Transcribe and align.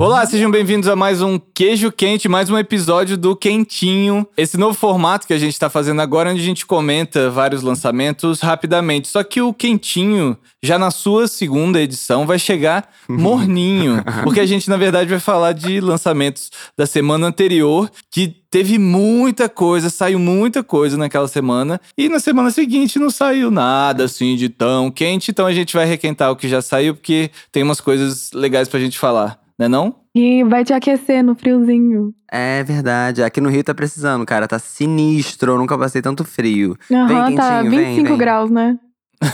Olá, 0.00 0.24
sejam 0.24 0.50
bem-vindos 0.50 0.88
a 0.88 0.96
mais 0.96 1.20
um 1.20 1.38
Queijo 1.38 1.92
Quente, 1.92 2.26
mais 2.26 2.48
um 2.48 2.56
episódio 2.56 3.18
do 3.18 3.36
Quentinho. 3.36 4.26
Esse 4.34 4.56
novo 4.56 4.72
formato 4.72 5.26
que 5.26 5.34
a 5.34 5.38
gente 5.38 5.58
tá 5.58 5.68
fazendo 5.68 6.00
agora, 6.00 6.30
onde 6.30 6.40
a 6.40 6.42
gente 6.42 6.64
comenta 6.64 7.28
vários 7.28 7.62
lançamentos 7.62 8.40
rapidamente. 8.40 9.08
Só 9.08 9.22
que 9.22 9.42
o 9.42 9.52
Quentinho, 9.52 10.38
já 10.62 10.78
na 10.78 10.90
sua 10.90 11.28
segunda 11.28 11.82
edição, 11.82 12.26
vai 12.26 12.38
chegar 12.38 12.88
morninho. 13.06 14.02
porque 14.24 14.40
a 14.40 14.46
gente, 14.46 14.70
na 14.70 14.78
verdade, 14.78 15.10
vai 15.10 15.20
falar 15.20 15.52
de 15.52 15.82
lançamentos 15.82 16.50
da 16.74 16.86
semana 16.86 17.26
anterior, 17.26 17.90
que 18.10 18.34
teve 18.50 18.78
muita 18.78 19.50
coisa, 19.50 19.90
saiu 19.90 20.18
muita 20.18 20.64
coisa 20.64 20.96
naquela 20.96 21.28
semana. 21.28 21.78
E 21.94 22.08
na 22.08 22.20
semana 22.20 22.50
seguinte 22.50 22.98
não 22.98 23.10
saiu 23.10 23.50
nada 23.50 24.04
assim 24.04 24.34
de 24.34 24.48
tão 24.48 24.90
quente. 24.90 25.30
Então 25.30 25.46
a 25.46 25.52
gente 25.52 25.74
vai 25.74 25.84
requentar 25.84 26.30
o 26.30 26.36
que 26.36 26.48
já 26.48 26.62
saiu, 26.62 26.94
porque 26.94 27.30
tem 27.52 27.62
umas 27.62 27.82
coisas 27.82 28.30
legais 28.32 28.66
pra 28.66 28.80
gente 28.80 28.98
falar 28.98 29.38
né 29.60 29.68
não? 29.68 29.94
E 30.14 30.42
vai 30.44 30.64
te 30.64 30.72
aquecer 30.72 31.22
no 31.22 31.34
friozinho. 31.34 32.14
É 32.32 32.64
verdade. 32.64 33.22
Aqui 33.22 33.42
no 33.42 33.50
Rio 33.50 33.62
tá 33.62 33.74
precisando, 33.74 34.24
cara. 34.24 34.48
Tá 34.48 34.58
sinistro. 34.58 35.52
Eu 35.52 35.58
nunca 35.58 35.76
passei 35.76 36.00
tanto 36.00 36.24
frio. 36.24 36.74
Aham, 36.90 37.26
vem, 37.26 37.36
tá 37.36 37.62
quentinho, 37.62 37.70
25 37.70 37.94
vem, 37.94 38.04
vem. 38.04 38.16
graus, 38.16 38.50
né? 38.50 38.78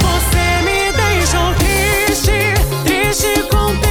Você 0.00 0.62
me 0.64 0.90
deixou 0.96 1.54
triste, 1.54 2.32
triste 2.84 3.42
com 3.50 3.83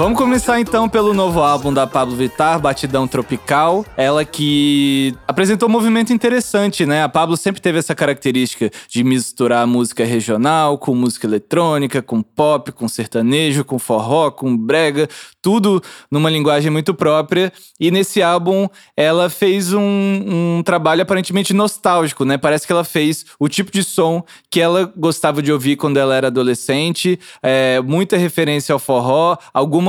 Vamos 0.00 0.16
começar 0.16 0.58
então 0.58 0.88
pelo 0.88 1.12
novo 1.12 1.40
álbum 1.42 1.74
da 1.74 1.86
Pablo 1.86 2.16
Vittar, 2.16 2.58
Batidão 2.58 3.06
Tropical. 3.06 3.84
Ela 3.98 4.24
que 4.24 5.14
apresentou 5.28 5.68
um 5.68 5.72
movimento 5.72 6.10
interessante, 6.10 6.86
né? 6.86 7.02
A 7.02 7.08
Pablo 7.08 7.36
sempre 7.36 7.60
teve 7.60 7.78
essa 7.78 7.94
característica 7.94 8.70
de 8.88 9.04
misturar 9.04 9.66
música 9.66 10.02
regional 10.02 10.78
com 10.78 10.94
música 10.94 11.26
eletrônica, 11.26 12.00
com 12.00 12.22
pop, 12.22 12.72
com 12.72 12.88
sertanejo, 12.88 13.62
com 13.62 13.78
forró, 13.78 14.30
com 14.30 14.56
brega, 14.56 15.06
tudo 15.42 15.82
numa 16.10 16.30
linguagem 16.30 16.70
muito 16.70 16.94
própria. 16.94 17.52
E 17.78 17.90
nesse 17.90 18.22
álbum 18.22 18.70
ela 18.96 19.28
fez 19.28 19.74
um, 19.74 19.82
um 19.82 20.62
trabalho 20.64 21.02
aparentemente 21.02 21.52
nostálgico, 21.52 22.24
né? 22.24 22.38
Parece 22.38 22.66
que 22.66 22.72
ela 22.72 22.84
fez 22.84 23.26
o 23.38 23.50
tipo 23.50 23.70
de 23.70 23.84
som 23.84 24.24
que 24.50 24.62
ela 24.62 24.90
gostava 24.96 25.42
de 25.42 25.52
ouvir 25.52 25.76
quando 25.76 25.98
ela 25.98 26.14
era 26.14 26.28
adolescente. 26.28 27.20
É, 27.42 27.82
muita 27.82 28.16
referência 28.16 28.72
ao 28.72 28.78
forró, 28.78 29.36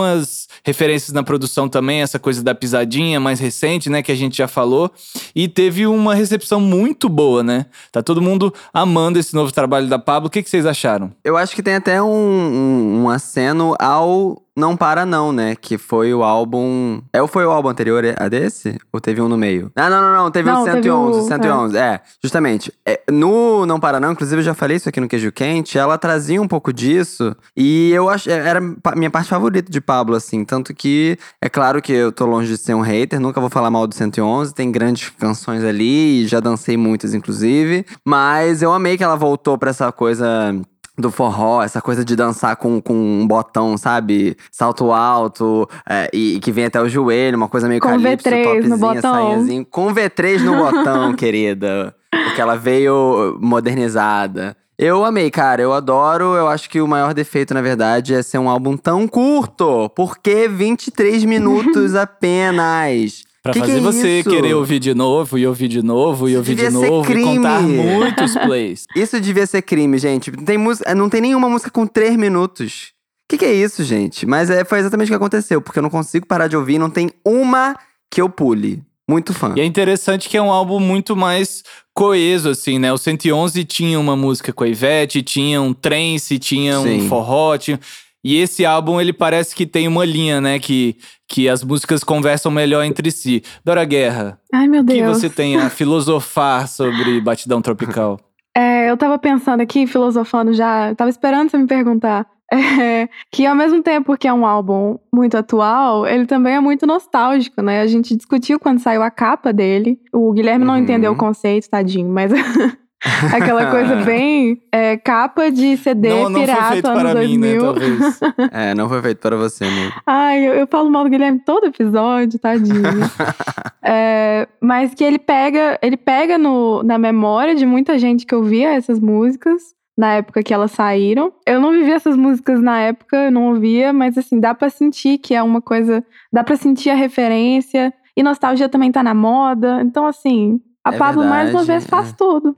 algumas 0.02 0.48
referências 0.64 1.14
na 1.14 1.24
produção 1.24 1.70
também, 1.70 2.02
essa 2.02 2.20
coisa 2.20 2.44
da 2.44 2.54
pisadinha 2.54 3.20
mais 3.20 3.40
recente, 3.40 3.90
né? 3.90 4.02
Que 4.02 4.12
a 4.12 4.16
gente 4.16 4.38
já 4.38 4.48
falou. 4.48 4.92
E 5.36 5.48
teve 5.48 5.86
uma 5.86 6.16
recepção 6.16 6.60
muito 6.60 7.08
boa, 7.08 7.44
né? 7.44 7.66
Tá 7.92 8.02
todo 8.02 8.22
mundo 8.22 8.54
amando 8.74 9.20
esse 9.20 9.34
novo 9.34 9.52
trabalho 9.52 9.88
da 9.88 10.00
Pablo. 10.00 10.28
O 10.28 10.32
que, 10.32 10.44
que 10.44 10.50
vocês 10.50 10.66
acharam? 10.66 11.12
Eu 11.24 11.38
acho 11.38 11.56
que 11.56 11.64
tem 11.64 11.76
até 11.76 12.02
um, 12.02 12.08
um, 12.08 13.04
um 13.04 13.10
aceno 13.10 13.76
ao 13.80 14.42
Não 14.58 14.76
Para 14.76 15.06
Não, 15.06 15.32
né? 15.32 15.56
Que 15.56 15.78
foi 15.78 16.14
o 16.14 16.24
álbum. 16.24 17.02
É, 17.14 17.22
ou 17.22 17.28
foi 17.28 17.46
o 17.46 17.52
álbum 17.52 17.70
anterior 17.70 18.04
a 18.18 18.28
desse? 18.28 18.78
Ou 18.92 19.00
teve 19.00 19.22
um 19.22 19.30
no 19.30 19.38
meio? 19.38 19.72
Ah, 19.76 19.90
não, 19.90 20.02
não, 20.02 20.14
não. 20.24 20.32
Teve 20.32 20.52
Não, 20.52 20.62
o 20.62 20.66
teve 20.66 20.84
111. 20.84 21.20
o- 21.20 21.24
111. 21.24 21.78
É, 21.78 22.02
justamente. 22.22 22.74
É, 22.86 23.00
no 23.10 23.66
Não 23.66 23.80
Para 23.80 24.00
Não, 24.00 24.12
inclusive 24.12 24.40
eu 24.42 24.46
já 24.46 24.54
falei 24.54 24.78
isso 24.78 24.90
aqui 24.90 25.00
no 25.00 25.08
Queijo 25.08 25.32
Quente, 25.32 25.78
ela 25.78 25.98
trazia 25.98 26.42
um 26.42 26.48
pouco 26.48 26.74
disso. 26.74 27.36
E 27.56 27.92
eu 27.92 28.10
acho. 28.10 28.30
Era 28.30 28.60
a 28.84 28.96
minha 28.96 29.10
parte 29.10 29.30
favorita 29.30 29.72
de 29.72 29.80
Pablo, 29.80 30.16
assim. 30.16 30.44
Tanto 30.44 30.74
que 30.74 31.18
é 31.42 31.48
claro 31.50 31.82
que 31.82 31.94
eu 31.94 32.12
tô 32.12 32.26
longe 32.26 32.50
de 32.50 32.58
ser 32.58 32.74
um 32.74 32.82
hater, 32.82 33.20
nunca 33.20 33.40
vou 33.40 33.50
falar 33.50 33.72
mal 33.72 33.88
do 33.88 33.96
111. 33.96 34.54
Tem 34.54 34.72
grandes 34.72 35.10
canções 35.10 35.64
ali, 35.64 36.24
e 36.24 36.28
já 36.28 36.40
dancei 36.40 36.76
muitas, 36.76 37.14
inclusive. 37.14 37.86
Mas 38.06 38.62
eu 38.62 38.74
amei 38.74 38.98
que 38.98 39.04
ela 39.04 39.16
voltou 39.16 39.58
pra 39.58 39.70
essa 39.70 39.92
coisa 39.92 40.54
do 40.98 41.10
forró, 41.10 41.64
essa 41.64 41.82
coisa 41.82 42.04
de 42.04 42.16
dançar 42.16 42.56
com, 42.56 42.82
com 42.82 42.94
um 42.94 43.28
botão, 43.28 43.78
sabe? 43.78 44.38
Salto 44.52 44.92
alto, 44.92 45.68
é, 45.90 46.10
e, 46.14 46.36
e 46.36 46.40
que 46.40 46.52
vem 46.52 46.66
até 46.66 46.82
o 46.82 46.90
joelho, 46.90 47.38
uma 47.38 47.48
coisa 47.48 47.68
meio 47.68 47.80
Com 47.82 47.90
calypso, 47.90 48.30
V3 48.30 48.38
no 48.38 48.44
topzinha, 48.44 48.78
botão. 48.78 49.14
saiazinha. 49.14 49.66
Com 49.70 49.94
V3 49.94 50.40
no 50.42 50.56
botão, 50.58 51.14
querida. 51.16 51.96
Porque 52.12 52.42
ela 52.42 52.56
veio 52.56 53.38
modernizada. 53.42 54.56
Eu 54.78 55.06
amei, 55.06 55.30
cara. 55.30 55.62
Eu 55.62 55.74
adoro. 55.74 56.36
Eu 56.36 56.48
acho 56.48 56.70
que 56.70 56.82
o 56.82 56.88
maior 56.88 57.14
defeito, 57.14 57.54
na 57.54 57.62
verdade, 57.62 58.16
é 58.16 58.24
ser 58.24 58.40
um 58.40 58.50
álbum 58.50 58.76
tão 58.76 59.08
curto. 59.08 59.90
Por 59.90 60.18
que 60.18 60.48
23 60.48 61.24
minutos 61.24 61.94
apenas? 61.96 63.24
Pra 63.44 63.54
Que 63.54 63.60
que 63.60 63.66
fazer 63.66 63.78
é 63.80 63.82
você 63.82 64.20
isso? 64.20 64.30
querer 64.30 64.54
ouvir 64.54 64.80
de 64.80 64.94
novo, 64.94 65.38
e 65.38 65.48
ouvir 65.48 65.68
de 65.68 65.82
novo, 65.82 66.28
e 66.30 66.32
Isso 66.32 66.38
ouvir 66.38 66.56
de 66.56 66.70
novo, 66.70 67.02
e 67.04 67.06
crime. 67.14 67.38
contar 67.38 67.62
muitos 67.62 68.34
plays. 68.36 68.86
Isso 68.96 69.20
devia 69.20 69.48
ser 69.48 69.64
crime, 69.64 69.98
gente. 69.98 70.30
Não 70.32 70.44
tem, 70.46 70.58
música, 70.60 70.94
não 70.94 71.10
tem 71.10 71.22
nenhuma 71.22 71.50
música 71.50 71.72
com 71.72 71.88
três 71.88 72.16
minutos. 72.16 72.92
O 73.26 73.34
que, 73.34 73.38
que 73.40 73.46
é 73.46 73.54
isso, 73.54 73.82
gente? 73.84 74.26
Mas 74.26 74.50
é, 74.50 74.64
foi 74.66 74.80
exatamente 74.80 75.08
o 75.08 75.12
que 75.12 75.16
aconteceu, 75.16 75.62
porque 75.62 75.80
eu 75.80 75.84
não 75.84 75.90
consigo 75.90 76.28
parar 76.28 76.48
de 76.48 76.58
ouvir, 76.58 76.78
não 76.78 76.90
tem 76.90 77.10
uma 77.26 77.76
que 78.12 78.22
eu 78.22 78.30
pule. 78.30 78.84
Muito 79.10 79.34
fã. 79.34 79.54
E 79.56 79.62
é 79.62 79.66
interessante 79.66 80.30
que 80.30 80.38
é 80.38 80.42
um 80.42 80.52
álbum 80.52 80.80
muito 80.80 81.16
mais 81.16 81.64
coeso, 81.94 82.50
assim, 82.50 82.78
né? 82.78 82.92
O 82.94 82.98
111 82.98 83.64
tinha 83.64 84.00
uma 84.00 84.16
música 84.16 84.54
com 84.54 84.64
a 84.64 84.68
Ivete, 84.68 85.22
tinha 85.24 85.62
um 85.62 85.74
trance, 85.74 86.38
tinha 86.38 86.80
um 86.80 86.84
Sim. 86.84 87.08
forró, 87.10 87.58
tinha... 87.58 87.80
E 88.24 88.38
esse 88.38 88.66
álbum, 88.66 89.02
ele 89.02 89.12
parece 89.14 89.56
que 89.56 89.66
tem 89.66 89.88
uma 89.88 90.06
linha, 90.06 90.40
né? 90.40 90.60
Que, 90.60 90.96
que 91.28 91.50
as 91.50 91.64
músicas 91.64 92.04
conversam 92.04 92.52
melhor 92.52 92.84
entre 92.84 93.10
si. 93.10 93.42
Dora 93.66 93.84
Guerra, 93.84 94.40
Ai, 94.54 94.68
meu 94.68 94.82
o 94.82 94.86
que 94.86 94.94
Deus. 94.94 95.18
você 95.18 95.30
tem 95.30 95.58
a 95.58 95.70
filosofar 95.70 96.68
sobre 96.68 97.20
Batidão 97.22 97.62
Tropical? 97.62 98.20
É, 98.54 98.90
eu 98.90 98.98
tava 98.98 99.18
pensando 99.18 99.62
aqui, 99.62 99.88
filosofando 99.88 100.54
já, 100.54 100.90
eu 100.90 100.96
tava 100.98 101.10
esperando 101.10 101.50
você 101.50 101.58
me 101.58 101.66
perguntar. 101.68 102.28
é, 102.52 103.08
que 103.32 103.46
ao 103.46 103.56
mesmo 103.56 103.82
tempo 103.82 104.18
que 104.18 104.28
é 104.28 104.34
um 104.34 104.46
álbum 104.46 105.00
muito 105.14 105.38
atual, 105.38 106.06
ele 106.06 106.26
também 106.26 106.56
é 106.56 106.60
muito 106.60 106.86
nostálgico, 106.86 107.62
né? 107.62 107.80
A 107.80 107.88
gente 107.88 108.14
discutiu 108.14 108.60
quando 108.60 108.80
saiu 108.80 109.02
a 109.04 109.10
capa 109.10 109.54
dele. 109.54 109.98
O 110.12 110.34
Guilherme 110.34 110.66
não 110.66 110.74
Uhum. 110.74 110.82
entendeu 110.82 111.14
o 111.14 111.16
conceito, 111.16 111.70
tadinho, 111.70 112.10
mas 112.10 112.30
aquela 113.34 113.72
coisa 113.72 113.96
bem 113.98 114.62
é, 114.72 114.96
capa 114.98 115.50
de 115.50 115.76
CD 115.78 116.10
não, 116.10 116.30
não 116.30 116.32
foi 116.32 116.42
pirata 116.42 116.72
feito 116.72 116.88
anos 116.88 117.02
para 117.02 117.22
mim, 117.22 117.40
2000. 117.40 117.40
né? 117.40 117.60
Talvez. 117.60 118.20
É, 118.52 118.76
não 118.76 118.90
foi 118.90 119.02
feito 119.02 119.18
para 119.20 119.36
você, 119.36 119.66
amigo. 119.66 119.94
Ai, 120.06 120.48
eu, 120.48 120.54
eu 120.54 120.68
falo 120.68 120.90
mal 120.90 121.04
do 121.04 121.10
Guilherme 121.10 121.40
todo 121.46 121.68
episódio, 121.68 122.40
tadinho. 122.40 122.82
É, 123.84 124.48
mas 124.62 124.94
que 124.94 125.04
ele 125.04 125.18
pega, 125.18 125.80
ele 125.82 125.98
pega 125.98 126.38
no, 126.38 126.84
na 126.84 127.00
memória 127.00 127.56
de 127.56 127.66
muita 127.66 127.98
gente 127.98 128.28
que 128.28 128.36
ouvia 128.36 128.76
essas 128.76 129.00
músicas 129.00 129.60
na 129.98 130.14
época 130.14 130.44
que 130.44 130.54
elas 130.54 130.72
saíram. 130.72 131.34
Eu 131.48 131.60
não 131.60 131.72
vivia 131.72 131.96
essas 131.96 132.16
músicas 132.16 132.62
na 132.62 132.80
época, 132.80 133.18
eu 133.18 133.32
não 133.32 133.50
ouvia, 133.50 133.92
mas 133.92 134.18
assim, 134.20 134.40
dá 134.40 134.54
pra 134.54 134.70
sentir 134.70 135.18
que 135.18 135.34
é 135.34 135.42
uma 135.42 135.62
coisa, 135.62 136.06
dá 136.32 136.44
pra 136.44 136.56
sentir 136.56 136.92
a 136.92 136.96
referência. 136.96 137.92
E 138.16 138.22
nostalgia 138.22 138.70
também 138.70 138.92
tá 138.92 139.02
na 139.02 139.16
moda. 139.16 139.82
Então 139.82 140.06
assim, 140.06 140.62
a 140.84 140.94
É 140.94 140.98
Pablo 140.98 141.24
mais 141.24 141.52
uma 141.52 141.64
vez 141.64 141.86
faz 141.86 142.10
é. 142.10 142.14
tudo. 142.18 142.56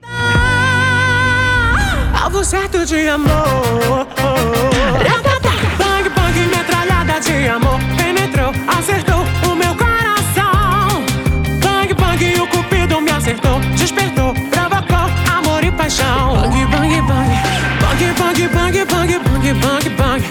Algo 2.22 2.42
certo 2.42 2.84
de 2.86 3.08
amor. 3.08 4.06
Bang, 5.78 6.08
bang, 6.08 6.46
metralhada 6.46 7.20
de 7.20 7.48
amor. 7.48 7.78
Penetrou, 7.98 8.50
acertou 8.66 9.20
o 9.50 9.54
meu 9.54 9.74
coração. 9.76 11.04
Bang, 11.62 11.92
bang, 11.92 12.40
o 12.40 12.46
cupido 12.48 13.00
me 13.02 13.10
acertou. 13.10 13.60
Despertou, 13.76 14.32
provocou 14.50 15.06
amor 15.36 15.62
e 15.62 15.70
paixão. 15.70 16.34
Bang, 16.40 16.66
bang, 16.66 17.02
bang. 17.02 17.34
Bang, 17.80 18.12
bang, 18.18 18.48
bang, 18.48 18.84
bang, 18.86 19.18
bang, 19.18 19.52
bang, 19.52 19.90
bang. 19.90 20.24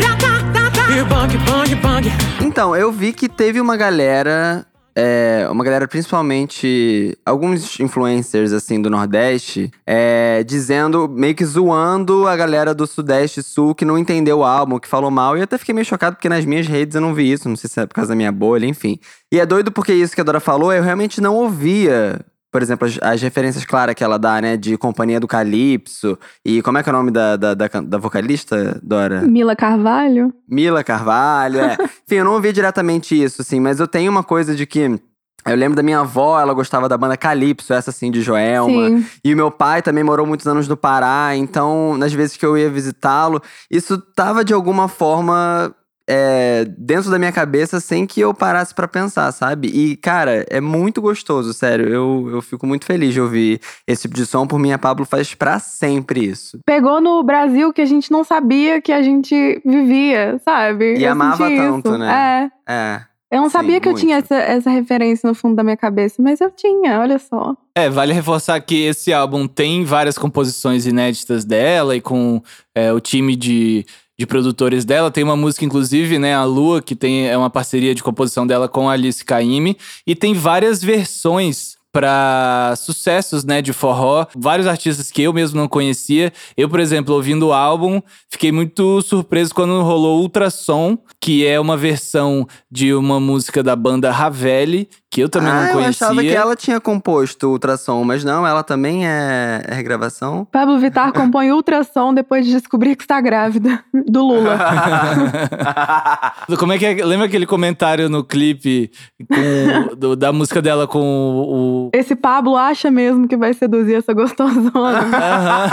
Ratatata. 0.00 0.92
E 0.92 1.02
bang, 1.02 1.36
bang, 1.38 1.74
bang. 1.74 2.12
Então, 2.40 2.76
eu 2.76 2.92
vi 2.92 3.12
que 3.12 3.28
teve 3.28 3.60
uma 3.60 3.76
galera. 3.76 4.64
É, 5.00 5.46
uma 5.48 5.62
galera, 5.62 5.86
principalmente 5.86 7.16
alguns 7.24 7.78
influencers 7.78 8.52
assim 8.52 8.82
do 8.82 8.90
Nordeste, 8.90 9.70
é, 9.86 10.42
dizendo, 10.42 11.08
meio 11.08 11.36
que 11.36 11.44
zoando 11.44 12.26
a 12.26 12.34
galera 12.34 12.74
do 12.74 12.84
Sudeste 12.84 13.38
e 13.38 13.42
Sul 13.44 13.76
que 13.76 13.84
não 13.84 13.96
entendeu 13.96 14.38
o 14.38 14.44
álbum, 14.44 14.80
que 14.80 14.88
falou 14.88 15.08
mal. 15.08 15.36
E 15.36 15.40
eu 15.40 15.44
até 15.44 15.56
fiquei 15.56 15.72
meio 15.72 15.84
chocado 15.84 16.16
porque 16.16 16.28
nas 16.28 16.44
minhas 16.44 16.66
redes 16.66 16.96
eu 16.96 17.00
não 17.00 17.14
vi 17.14 17.30
isso, 17.30 17.48
não 17.48 17.54
sei 17.54 17.70
se 17.70 17.80
é 17.80 17.86
por 17.86 17.94
causa 17.94 18.08
da 18.08 18.16
minha 18.16 18.32
bolha, 18.32 18.66
enfim. 18.66 18.98
E 19.30 19.38
é 19.38 19.46
doido 19.46 19.70
porque 19.70 19.92
isso 19.92 20.16
que 20.16 20.20
a 20.20 20.24
Dora 20.24 20.40
falou, 20.40 20.72
eu 20.72 20.82
realmente 20.82 21.20
não 21.20 21.36
ouvia. 21.36 22.18
Por 22.50 22.62
exemplo, 22.62 22.88
as, 22.88 22.98
as 23.02 23.20
referências 23.20 23.64
claras 23.64 23.94
que 23.94 24.02
ela 24.02 24.18
dá, 24.18 24.40
né? 24.40 24.56
De 24.56 24.76
Companhia 24.78 25.20
do 25.20 25.28
Calypso. 25.28 26.18
E 26.44 26.62
como 26.62 26.78
é 26.78 26.82
que 26.82 26.88
é 26.88 26.92
o 26.92 26.96
nome 26.96 27.10
da, 27.10 27.36
da, 27.36 27.54
da, 27.54 27.68
da 27.68 27.98
vocalista, 27.98 28.80
Dora? 28.82 29.22
Mila 29.22 29.54
Carvalho. 29.54 30.32
Mila 30.48 30.82
Carvalho, 30.82 31.60
é. 31.60 31.76
Enfim, 32.06 32.16
eu 32.16 32.24
não 32.24 32.32
ouvi 32.32 32.52
diretamente 32.52 33.20
isso, 33.20 33.42
assim, 33.42 33.60
mas 33.60 33.80
eu 33.80 33.86
tenho 33.86 34.10
uma 34.10 34.24
coisa 34.24 34.54
de 34.54 34.64
que 34.64 34.98
Eu 35.46 35.56
lembro 35.56 35.76
da 35.76 35.82
minha 35.82 36.00
avó, 36.00 36.40
ela 36.40 36.54
gostava 36.54 36.88
da 36.88 36.96
banda 36.96 37.16
Calypso, 37.16 37.72
essa 37.74 37.90
assim, 37.90 38.10
de 38.10 38.22
Joelma. 38.22 38.88
Sim. 38.88 39.06
E 39.22 39.34
o 39.34 39.36
meu 39.36 39.50
pai 39.50 39.82
também 39.82 40.02
morou 40.02 40.26
muitos 40.26 40.46
anos 40.46 40.66
no 40.66 40.76
Pará, 40.76 41.36
então, 41.36 41.96
nas 41.98 42.12
vezes 42.12 42.36
que 42.36 42.46
eu 42.46 42.56
ia 42.56 42.70
visitá-lo, 42.70 43.42
isso 43.70 43.98
tava 43.98 44.42
de 44.44 44.54
alguma 44.54 44.88
forma 44.88 45.74
é, 46.08 46.64
dentro 46.78 47.10
da 47.10 47.18
minha 47.18 47.30
cabeça 47.30 47.80
sem 47.80 48.06
que 48.06 48.18
eu 48.18 48.32
parasse 48.32 48.74
pra 48.74 48.88
pensar, 48.88 49.30
sabe? 49.30 49.68
E, 49.68 49.94
cara, 49.96 50.46
é 50.48 50.58
muito 50.58 51.02
gostoso, 51.02 51.52
sério. 51.52 51.86
Eu, 51.86 52.28
eu 52.32 52.40
fico 52.40 52.66
muito 52.66 52.86
feliz 52.86 53.12
de 53.12 53.20
ouvir 53.20 53.60
esse 53.86 54.02
tipo 54.02 54.14
de 54.14 54.24
som. 54.24 54.46
Por 54.46 54.58
mim, 54.58 54.72
a 54.72 54.78
Pablo 54.78 55.04
faz 55.04 55.34
pra 55.34 55.58
sempre 55.58 56.24
isso. 56.24 56.58
Pegou 56.64 56.98
no 56.98 57.22
Brasil 57.22 57.72
que 57.74 57.82
a 57.82 57.86
gente 57.86 58.10
não 58.10 58.24
sabia 58.24 58.80
que 58.80 58.90
a 58.90 59.02
gente 59.02 59.60
vivia, 59.66 60.40
sabe? 60.42 60.96
E 60.96 61.04
Eu 61.04 61.12
amava 61.12 61.46
tanto, 61.46 61.90
isso. 61.90 61.98
né? 61.98 62.50
É. 62.66 62.72
É. 62.72 63.00
Eu 63.30 63.42
não 63.42 63.50
Sim, 63.50 63.52
sabia 63.58 63.78
que 63.78 63.86
eu 63.86 63.92
muito. 63.92 64.02
tinha 64.06 64.16
essa, 64.16 64.34
essa 64.36 64.70
referência 64.70 65.28
no 65.28 65.34
fundo 65.34 65.54
da 65.54 65.62
minha 65.62 65.76
cabeça, 65.76 66.22
mas 66.22 66.40
eu 66.40 66.50
tinha, 66.50 66.98
olha 66.98 67.18
só. 67.18 67.54
É, 67.74 67.90
vale 67.90 68.14
reforçar 68.14 68.58
que 68.62 68.84
esse 68.86 69.12
álbum 69.12 69.46
tem 69.46 69.84
várias 69.84 70.16
composições 70.16 70.86
inéditas 70.86 71.44
dela 71.44 71.94
e 71.94 72.00
com 72.00 72.40
é, 72.74 72.90
o 72.90 72.98
time 72.98 73.36
de, 73.36 73.84
de 74.18 74.26
produtores 74.26 74.84
dela. 74.84 75.10
Tem 75.10 75.22
uma 75.22 75.36
música, 75.36 75.64
inclusive, 75.64 76.18
né, 76.18 76.34
a 76.34 76.44
Lua, 76.44 76.82
que 76.82 76.96
tem, 76.96 77.28
é 77.28 77.38
uma 77.38 77.48
parceria 77.48 77.94
de 77.94 78.02
composição 78.02 78.46
dela 78.46 78.68
com 78.68 78.88
a 78.88 78.92
Alice 78.94 79.24
Caymmi. 79.24 79.76
E 80.06 80.14
tem 80.14 80.34
várias 80.34 80.82
versões 80.82 81.78
para 81.92 82.74
sucessos, 82.76 83.44
né, 83.44 83.62
de 83.62 83.72
forró. 83.72 84.26
Vários 84.36 84.66
artistas 84.66 85.10
que 85.10 85.22
eu 85.22 85.32
mesmo 85.32 85.58
não 85.58 85.68
conhecia. 85.68 86.32
Eu, 86.56 86.68
por 86.68 86.80
exemplo, 86.80 87.14
ouvindo 87.14 87.48
o 87.48 87.52
álbum, 87.52 88.00
fiquei 88.28 88.52
muito 88.52 89.00
surpreso 89.02 89.54
quando 89.54 89.82
rolou 89.82 90.20
Ultrassom, 90.20 90.98
que 91.20 91.46
é 91.46 91.58
uma 91.58 91.76
versão 91.76 92.46
de 92.70 92.92
uma 92.92 93.18
música 93.18 93.62
da 93.62 93.74
banda 93.74 94.10
Ravelli, 94.10 94.88
que 95.18 95.24
eu 95.24 95.28
também 95.28 95.50
ah, 95.50 95.54
não 95.54 95.66
eu 95.66 95.72
conhecia. 95.72 96.06
achava 96.06 96.20
que 96.22 96.28
ela 96.34 96.54
tinha 96.54 96.80
composto 96.80 97.48
ultrassom, 97.48 98.04
mas 98.04 98.22
não, 98.22 98.46
ela 98.46 98.62
também 98.62 99.04
é, 99.06 99.62
é 99.66 99.74
regravação. 99.74 100.46
Pablo 100.52 100.78
Vittar 100.78 101.12
compõe 101.12 101.50
ultrassom 101.50 102.14
depois 102.14 102.46
de 102.46 102.52
descobrir 102.52 102.94
que 102.94 103.02
está 103.02 103.20
grávida 103.20 103.82
do 104.06 104.22
Lula. 104.24 104.56
Como 106.56 106.72
é 106.72 106.78
que 106.78 106.86
é? 106.86 107.04
Lembra 107.04 107.26
aquele 107.26 107.46
comentário 107.46 108.08
no 108.08 108.22
clipe 108.22 108.90
com- 109.28 109.96
do- 109.96 110.14
da 110.16 110.32
música 110.32 110.62
dela 110.62 110.86
com 110.86 111.00
o. 111.00 111.86
o- 111.86 111.90
Esse 111.92 112.14
Pablo 112.14 112.56
acha 112.56 112.90
mesmo 112.90 113.26
que 113.26 113.36
vai 113.36 113.52
seduzir 113.54 113.94
essa 113.96 114.12
gostosona. 114.12 114.70
Aham. 115.18 115.70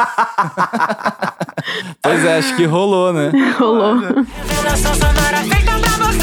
pois 2.02 2.26
é, 2.26 2.38
acho 2.38 2.56
que 2.56 2.66
rolou, 2.66 3.14
né? 3.14 3.32
Rolou. 3.60 3.96
Revelação 3.96 4.94
sonora 4.96 5.38
feita 5.48 5.72
pra 5.80 6.06
você. 6.08 6.15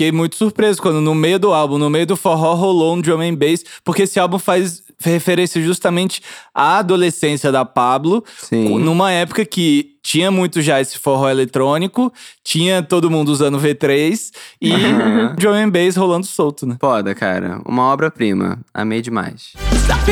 Fiquei 0.00 0.12
muito 0.12 0.34
surpreso 0.34 0.80
quando 0.80 0.98
no 0.98 1.14
meio 1.14 1.38
do 1.38 1.52
álbum, 1.52 1.76
no 1.76 1.90
meio 1.90 2.06
do 2.06 2.16
forró, 2.16 2.54
rolou 2.54 2.94
um 2.96 3.00
drum 3.02 3.20
and 3.20 3.34
bass, 3.34 3.62
porque 3.84 4.04
esse 4.04 4.18
álbum 4.18 4.38
faz 4.38 4.82
referência 4.98 5.60
justamente 5.62 6.22
à 6.54 6.78
adolescência 6.78 7.52
da 7.52 7.66
Pablo, 7.66 8.24
Sim. 8.38 8.78
numa 8.78 9.12
época 9.12 9.44
que 9.44 9.96
tinha 10.02 10.30
muito 10.30 10.62
já 10.62 10.80
esse 10.80 10.98
forró 10.98 11.28
eletrônico, 11.28 12.10
tinha 12.42 12.82
todo 12.82 13.10
mundo 13.10 13.28
usando 13.28 13.60
V3 13.60 14.30
e 14.58 14.72
Aham. 14.72 15.34
drum 15.38 15.52
and 15.52 15.68
bass 15.68 15.96
rolando 15.96 16.24
solto, 16.24 16.64
né? 16.64 16.78
Foda, 16.80 17.14
cara. 17.14 17.60
Uma 17.66 17.92
obra-prima. 17.92 18.58
Amei 18.72 19.02
demais. 19.02 19.52
Zap 19.86 20.10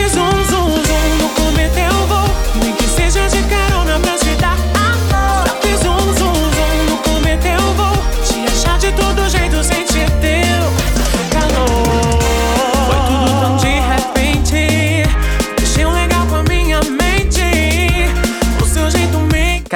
no 1.19 1.29
cometer 1.31 1.87
eu 1.91 2.07
vou 2.07 2.63
Nem 2.63 2.75
que 2.75 2.85
seja 2.85 3.27
de 3.29 3.43
carona 3.49 3.99
pra 4.01 4.28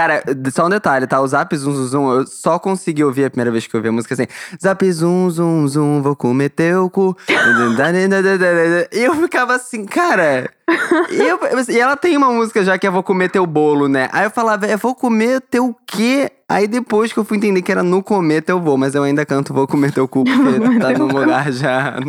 Cara, 0.02 0.20
só 0.52 0.66
um 0.66 0.69
detalhe, 0.69 1.06
tá? 1.06 1.20
O 1.20 1.26
Zap 1.28 1.56
Zum 1.56 1.72
Zum 1.75 1.87
Zum, 1.87 2.10
eu 2.10 2.26
só 2.26 2.58
consegui 2.58 3.04
ouvir 3.04 3.26
a 3.26 3.31
primeira 3.31 3.52
vez 3.52 3.69
que 3.69 3.75
eu 3.76 3.78
ouvi 3.78 3.88
a 3.88 3.93
música 3.93 4.14
assim. 4.14 4.26
Zap 4.60 4.93
Zum 4.93 5.31
Zum 5.31 5.69
Zum, 5.69 6.02
vou 6.02 6.16
comer 6.16 6.49
teu 6.50 6.90
cu. 6.90 7.16
e 8.93 8.99
eu 9.04 9.14
ficava 9.14 9.54
assim, 9.54 9.84
cara. 9.84 10.50
E, 11.08 11.20
eu- 11.22 11.38
e 11.69 11.78
ela 11.78 11.96
tem 11.96 12.16
uma 12.16 12.32
música 12.32 12.64
já 12.64 12.76
que 12.76 12.84
é 12.87 12.90
Vou 12.90 13.02
Comer 13.04 13.31
Teu 13.31 13.46
Bolo, 13.46 13.87
né? 13.88 14.08
Aí 14.12 14.25
eu 14.25 14.31
falava, 14.31 14.66
é 14.66 14.76
Vou 14.76 14.93
Comer 14.94 15.40
Teu 15.40 15.76
Quê? 15.87 16.32
Aí 16.48 16.66
depois 16.66 17.12
que 17.12 17.19
eu 17.19 17.25
fui 17.25 17.37
entender 17.37 17.62
que 17.62 17.70
era 17.70 17.82
No 17.84 18.02
Comer 18.02 18.43
Teu 18.43 18.58
Vou, 18.60 18.76
mas 18.76 18.94
eu 18.96 19.02
ainda 19.05 19.25
canto 19.25 19.55
Vou 19.55 19.66
Comer 19.69 19.93
Teu 19.93 20.08
Cu, 20.08 20.25
porque 20.26 20.78
tá 20.81 20.90
num 20.98 21.06
lugar 21.06 21.52
já. 21.52 21.94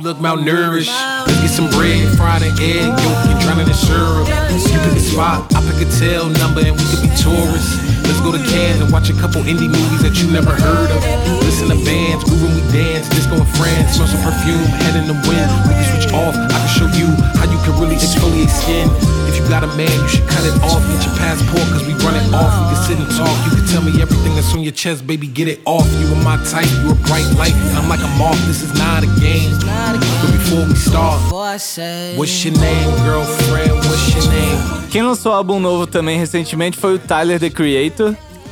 You 0.00 0.06
look 0.06 0.16
malnourished. 0.16 0.88
Let's 1.26 1.40
get 1.42 1.50
some 1.50 1.68
bread, 1.76 2.16
fried 2.16 2.40
an 2.40 2.58
egg, 2.58 2.88
yolk, 2.88 3.26
and 3.28 3.38
drown 3.38 3.60
in 3.60 3.74
syrup. 3.74 4.26
You 4.26 4.78
pick 4.80 4.96
a 4.96 5.00
spot, 5.00 5.54
I 5.54 5.60
pick 5.60 5.86
a 5.86 5.90
tail 5.90 6.30
number, 6.40 6.64
and 6.64 6.74
we 6.74 6.84
could 6.88 7.02
be 7.02 7.12
tourists. 7.20 7.99
Let's 8.10 8.26
go 8.26 8.34
to 8.34 8.42
Cannes 8.42 8.82
and 8.82 8.90
watch 8.90 9.06
a 9.06 9.14
couple 9.14 9.38
indie 9.46 9.70
movies 9.70 10.02
that 10.02 10.18
you 10.18 10.26
never 10.34 10.50
heard 10.50 10.90
of. 10.90 10.98
Listen 11.46 11.70
to 11.70 11.78
bands, 11.86 12.26
groove 12.26 12.42
when 12.42 12.58
we 12.58 12.64
dance, 12.74 13.06
disco 13.06 13.38
in 13.38 13.46
France, 13.54 13.94
smell 13.94 14.10
some 14.10 14.18
perfume, 14.26 14.66
head 14.82 14.98
in 14.98 15.06
the 15.06 15.14
wind. 15.30 15.46
We 15.70 15.78
can 15.78 15.86
switch 15.94 16.10
off. 16.10 16.34
I 16.34 16.58
can 16.58 16.72
show 16.74 16.90
you 16.90 17.06
how 17.38 17.46
you 17.46 17.54
can 17.62 17.78
really 17.78 17.94
exfoliate 17.94 18.50
skin. 18.50 18.90
If 19.30 19.38
you 19.38 19.46
got 19.46 19.62
a 19.62 19.70
man, 19.78 19.94
you 19.94 20.08
should 20.10 20.26
cut 20.26 20.42
it 20.42 20.58
off. 20.58 20.82
Get 20.90 21.06
your 21.06 21.14
passport, 21.22 21.62
cause 21.70 21.86
we 21.86 21.94
run 22.02 22.18
it 22.18 22.26
off. 22.34 22.50
We 22.50 22.74
can 22.74 22.82
sit 22.82 22.98
and 22.98 23.10
talk. 23.14 23.30
You 23.46 23.62
can 23.62 23.66
tell 23.70 23.82
me 23.86 23.94
everything 24.02 24.34
that's 24.34 24.50
on 24.58 24.66
your 24.66 24.74
chest, 24.74 25.06
baby, 25.06 25.30
get 25.30 25.46
it 25.46 25.62
off. 25.62 25.86
You 26.02 26.10
are 26.10 26.22
my 26.26 26.34
type, 26.50 26.66
you 26.82 26.90
a 26.90 26.98
bright 27.06 27.30
light, 27.38 27.54
and 27.54 27.78
I'm 27.78 27.86
like 27.86 28.02
a 28.02 28.10
moth. 28.18 28.42
This 28.50 28.66
is 28.66 28.74
not 28.74 29.06
a 29.06 29.10
game. 29.22 29.54
But 29.62 30.34
before 30.34 30.66
we 30.66 30.74
start, 30.74 31.30
what's 31.30 32.42
your 32.42 32.58
name, 32.58 32.90
girlfriend? 33.06 33.70
What's 33.86 34.18
your 34.18 34.26
name? 34.34 34.80
Quem 34.90 35.02
lançou 35.02 35.30
álbum 35.30 35.60
novo 35.60 35.86
também 35.86 36.18
recentemente 36.18 36.76
foi 36.76 36.96
o 36.96 36.98
Tyler 36.98 37.38
The 37.38 37.48
Creator. 37.48 37.99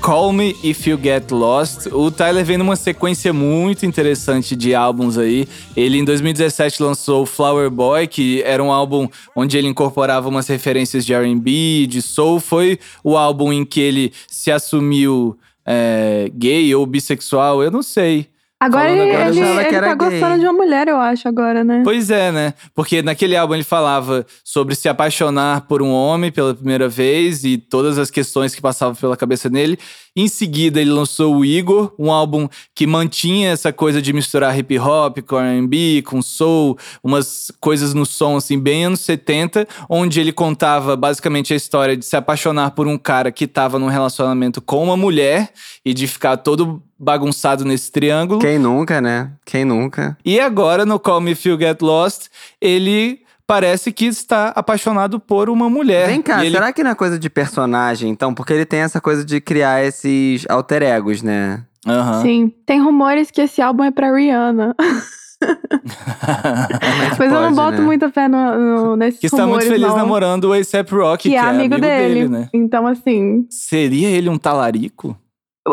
Call 0.01 0.33
Me 0.33 0.55
If 0.63 0.87
You 0.87 0.99
Get 1.03 1.31
Lost. 1.31 1.87
O 1.87 2.11
Tyler 2.11 2.45
vem 2.45 2.57
numa 2.57 2.77
sequência 2.77 3.33
muito 3.33 3.85
interessante 3.85 4.55
de 4.55 4.75
álbuns 4.75 5.19
aí. 5.19 5.49
Ele 5.77 5.99
em 5.99 6.05
2017 6.05 6.83
lançou 6.83 7.27
Flower 7.27 7.71
Boy, 7.71 8.07
que 8.07 8.43
era 8.43 8.63
um 8.63 8.71
álbum 8.71 9.09
onde 9.35 9.59
ele 9.59 9.67
incorporava 9.67 10.29
umas 10.29 10.47
referências 10.47 11.05
de 11.05 11.13
R&B, 11.13 11.87
de 11.89 12.01
soul. 12.01 12.41
Foi 12.41 12.79
o 13.03 13.17
álbum 13.17 13.53
em 13.53 13.65
que 13.65 13.81
ele 13.81 14.13
se 14.29 14.51
assumiu 14.51 15.37
é, 15.67 16.31
gay 16.33 16.75
ou 16.75 16.87
bissexual, 16.87 17.63
eu 17.63 17.71
não 17.71 17.83
sei. 17.83 18.29
Agora 18.61 18.91
ele, 18.91 19.13
agora, 19.13 19.29
ele, 19.29 19.41
ele 19.41 19.81
tá 19.81 19.95
gay. 19.95 20.11
gostando 20.11 20.41
de 20.41 20.45
uma 20.45 20.53
mulher, 20.53 20.89
eu 20.89 20.97
acho, 20.97 21.29
agora, 21.29 21.63
né? 21.63 21.83
Pois 21.85 22.11
é, 22.11 22.33
né? 22.33 22.55
Porque 22.75 23.03
naquele 23.03 23.37
álbum 23.37 23.55
ele 23.55 23.63
falava 23.63 24.27
sobre 24.43 24.75
se 24.75 24.89
apaixonar 24.89 25.61
por 25.63 25.81
um 25.81 25.93
homem 25.93 26.33
pela 26.33 26.53
primeira 26.53 26.89
vez 26.89 27.45
e 27.45 27.57
todas 27.57 27.99
as 27.99 28.11
questões 28.11 28.57
que 28.57 28.61
passavam 28.61 28.97
pela 28.97 29.17
cabeça 29.17 29.49
dele. 29.49 29.79
Em 30.17 30.27
seguida, 30.27 30.81
ele 30.81 30.91
lançou 30.91 31.37
o 31.37 31.45
Igor, 31.45 31.95
um 31.97 32.11
álbum 32.11 32.49
que 32.75 32.85
mantinha 32.85 33.51
essa 33.51 33.73
coisa 33.73 34.03
de 34.03 34.13
misturar 34.13 34.59
hip 34.59 34.77
hop 34.77 35.19
com 35.21 35.39
R&B, 35.39 36.03
com 36.05 36.21
soul, 36.21 36.77
umas 37.05 37.53
coisas 37.61 37.95
no 37.95 38.05
som 38.05 38.37
assim 38.37 38.59
bem 38.59 38.87
anos 38.87 38.99
70, 39.01 39.69
onde 39.89 40.19
ele 40.19 40.33
contava 40.33 40.97
basicamente 40.97 41.53
a 41.53 41.57
história 41.57 41.97
de 41.97 42.05
se 42.05 42.17
apaixonar 42.17 42.73
por 42.73 42.89
um 42.89 42.99
cara 42.99 43.31
que 43.31 43.47
tava 43.47 43.79
num 43.79 43.87
relacionamento 43.87 44.61
com 44.61 44.83
uma 44.83 44.97
mulher 44.97 45.53
e 45.85 45.95
de 45.95 46.09
ficar 46.09 46.39
todo 46.39 46.83
bagunçado 46.99 47.65
nesse 47.65 47.91
triângulo. 47.93 48.41
Quem 48.41 48.59
nunca, 48.59 49.01
né? 49.01 49.31
Quem 49.45 49.65
nunca? 49.65 50.17
E 50.25 50.39
agora, 50.41 50.85
no 50.85 50.99
Call 50.99 51.21
Me 51.21 51.33
If 51.33 51.45
You 51.47 51.59
Get 51.59 51.81
Lost, 51.83 52.27
ele 52.61 53.21
parece 53.47 53.93
que 53.93 54.05
está 54.07 54.49
apaixonado 54.49 55.19
por 55.19 55.49
uma 55.49 55.71
mulher. 55.71 56.09
Vem 56.09 56.21
cá, 56.21 56.45
ele- 56.45 56.55
será 56.55 56.73
que 56.73 56.83
não 56.83 56.91
é 56.91 56.95
coisa 56.95 57.19
de 57.19 57.31
personagem, 57.31 58.11
então? 58.11 58.35
Porque 58.35 58.53
ele 58.53 58.67
tem 58.67 58.81
essa 58.81 59.01
coisa 59.01 59.25
de 59.25 59.41
criar 59.41 59.83
esses 59.85 60.45
alter 60.51 60.83
egos, 60.83 61.23
né? 61.23 61.63
Aham. 61.87 62.23
Sim. 62.23 62.53
Tem 62.67 62.81
rumores 62.83 63.31
que 63.31 63.41
esse 63.41 63.63
álbum 63.63 63.85
é 63.85 63.91
pra 63.91 64.13
Rihanna. 64.15 64.75
Mas 67.19 67.21
eu 67.21 67.31
não 67.31 67.43
pode, 67.43 67.55
boto 67.55 67.79
né? 67.79 67.81
muita 67.81 68.11
fé 68.11 68.29
no, 68.29 68.59
no, 68.59 68.97
nesses 68.97 69.21
que 69.21 69.27
está 69.27 69.47
muito 69.47 69.65
feliz 69.67 69.87
não. 69.89 69.97
namorando 69.97 70.45
o 70.47 70.53
A$AP 70.53 70.91
Rocky, 70.91 71.29
Que, 71.31 71.37
é 71.37 71.39
amigo, 71.39 71.79
dele. 71.81 72.29
né? 72.29 72.49
Então, 72.53 72.87
assim, 72.87 73.47
Seria 73.49 74.09
ele 74.09 74.29
um 74.29 74.37
talarico? 74.39 75.17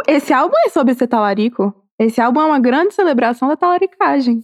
Esse 0.07 0.33
álbum 0.33 0.55
é 0.65 0.69
sobre 0.69 0.93
ser 0.93 1.07
talarico. 1.07 1.73
Esse 1.97 2.19
álbum 2.21 2.41
é 2.41 2.45
uma 2.45 2.59
grande 2.59 2.93
celebração 2.93 3.47
da 3.47 3.55
talaricagem. 3.55 4.43